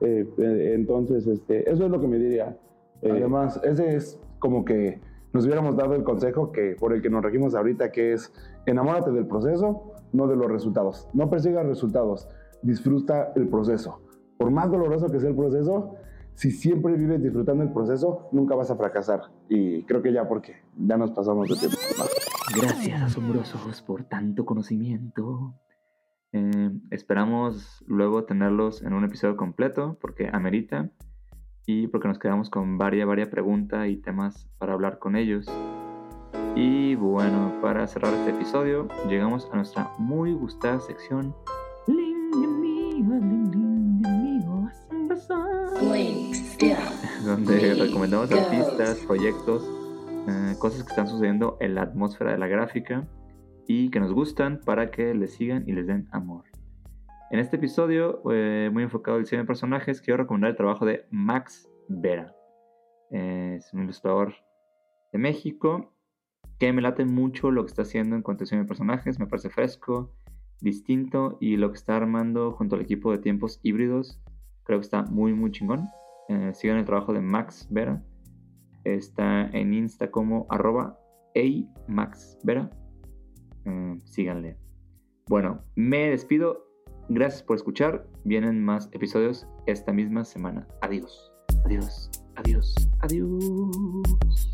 Eh, 0.00 0.28
eh, 0.38 0.72
entonces, 0.74 1.26
este, 1.26 1.70
eso 1.70 1.84
es 1.84 1.90
lo 1.90 2.00
que 2.00 2.08
me 2.08 2.18
diría. 2.18 2.56
Eh, 3.02 3.10
Además, 3.10 3.60
ese 3.64 3.96
es 3.96 4.18
como 4.38 4.64
que 4.64 5.00
nos 5.32 5.46
hubiéramos 5.46 5.76
dado 5.76 5.94
el 5.94 6.04
consejo 6.04 6.52
que 6.52 6.76
por 6.78 6.92
el 6.92 7.02
que 7.02 7.10
nos 7.10 7.22
regimos 7.22 7.54
ahorita, 7.54 7.90
que 7.90 8.12
es 8.12 8.32
enamórate 8.66 9.10
del 9.10 9.26
proceso, 9.26 9.94
no 10.12 10.26
de 10.26 10.36
los 10.36 10.50
resultados. 10.50 11.08
No 11.12 11.28
persigas 11.30 11.66
resultados, 11.66 12.28
disfruta 12.62 13.32
el 13.34 13.48
proceso. 13.48 14.00
Por 14.38 14.50
más 14.50 14.70
doloroso 14.70 15.08
que 15.08 15.20
sea 15.20 15.30
el 15.30 15.36
proceso, 15.36 15.96
si 16.34 16.50
siempre 16.50 16.94
vives 16.94 17.22
disfrutando 17.22 17.62
el 17.62 17.72
proceso, 17.72 18.28
nunca 18.32 18.54
vas 18.54 18.70
a 18.70 18.76
fracasar. 18.76 19.22
Y 19.48 19.82
creo 19.84 20.02
que 20.02 20.12
ya 20.12 20.28
porque 20.28 20.56
ya 20.76 20.96
nos 20.96 21.12
pasamos 21.12 21.48
de 21.48 21.56
tiempo. 21.56 21.76
Gracias, 22.56 23.02
asombrosos, 23.02 23.82
por 23.82 24.04
tanto 24.04 24.44
conocimiento. 24.44 25.54
Eh, 26.32 26.70
esperamos 26.90 27.84
luego 27.86 28.24
tenerlos 28.24 28.82
en 28.82 28.92
un 28.92 29.04
episodio 29.04 29.36
completo, 29.36 29.96
porque 30.00 30.28
amerita, 30.32 30.90
y 31.66 31.86
porque 31.86 32.08
nos 32.08 32.18
quedamos 32.18 32.50
con 32.50 32.76
varias, 32.76 33.06
varias 33.06 33.28
preguntas 33.28 33.88
y 33.88 33.96
temas 33.96 34.48
para 34.58 34.74
hablar 34.74 34.98
con 34.98 35.16
ellos. 35.16 35.46
Y 36.56 36.94
bueno, 36.96 37.52
para 37.62 37.86
cerrar 37.86 38.12
este 38.14 38.30
episodio, 38.30 38.88
llegamos 39.08 39.48
a 39.52 39.56
nuestra 39.56 39.90
muy 39.98 40.32
gustada 40.32 40.80
sección. 40.80 41.34
Donde 47.24 47.74
recomendamos 47.74 48.30
artistas, 48.32 48.98
proyectos, 49.06 49.64
eh, 50.28 50.54
cosas 50.58 50.82
que 50.82 50.90
están 50.90 51.08
sucediendo 51.08 51.56
en 51.60 51.74
la 51.74 51.82
atmósfera 51.82 52.32
de 52.32 52.38
la 52.38 52.46
gráfica 52.46 53.08
y 53.66 53.90
que 53.90 54.00
nos 54.00 54.12
gustan 54.12 54.60
para 54.64 54.90
que 54.90 55.14
les 55.14 55.34
sigan 55.34 55.64
y 55.66 55.72
les 55.72 55.86
den 55.86 56.06
amor. 56.12 56.44
En 57.30 57.38
este 57.38 57.56
episodio, 57.56 58.22
eh, 58.30 58.68
muy 58.72 58.82
enfocado 58.82 59.16
al 59.16 59.22
diseño 59.22 59.42
de 59.42 59.46
personajes, 59.46 60.00
quiero 60.00 60.18
recomendar 60.18 60.50
el 60.50 60.56
trabajo 60.56 60.84
de 60.84 61.06
Max 61.10 61.68
Vera. 61.88 62.34
Eh, 63.10 63.56
es 63.58 63.72
un 63.72 63.84
ilustrador 63.84 64.34
de 65.12 65.18
México 65.18 65.94
que 66.58 66.72
me 66.72 66.82
late 66.82 67.04
mucho 67.04 67.50
lo 67.50 67.64
que 67.64 67.70
está 67.70 67.82
haciendo 67.82 68.16
en 68.16 68.22
cuanto 68.22 68.42
a 68.42 68.44
diseño 68.44 68.62
de 68.62 68.68
personajes, 68.68 69.18
me 69.18 69.26
parece 69.26 69.48
fresco, 69.48 70.12
distinto 70.60 71.38
y 71.40 71.56
lo 71.56 71.70
que 71.70 71.78
está 71.78 71.96
armando 71.96 72.52
junto 72.52 72.76
al 72.76 72.82
equipo 72.82 73.10
de 73.12 73.18
tiempos 73.18 73.60
híbridos 73.62 74.20
creo 74.64 74.78
que 74.78 74.84
está 74.84 75.02
muy 75.02 75.32
muy 75.32 75.50
chingón. 75.50 75.88
Eh, 76.28 76.50
sigan 76.54 76.78
el 76.78 76.84
trabajo 76.84 77.12
de 77.12 77.20
Max 77.20 77.66
Vera. 77.70 78.02
Está 78.84 79.46
en 79.48 79.74
Insta 79.74 80.10
como 80.10 80.46
arroba 80.50 80.98
Vera. 82.44 82.70
Eh, 83.64 83.98
síganle. 84.04 84.56
Bueno, 85.28 85.62
me 85.74 86.10
despido. 86.10 86.64
Gracias 87.08 87.42
por 87.42 87.56
escuchar. 87.56 88.06
Vienen 88.24 88.62
más 88.62 88.88
episodios 88.92 89.46
esta 89.66 89.92
misma 89.92 90.24
semana. 90.24 90.66
Adiós. 90.82 91.32
Adiós. 91.64 92.10
Adiós. 92.36 92.74
Adiós. 93.00 94.53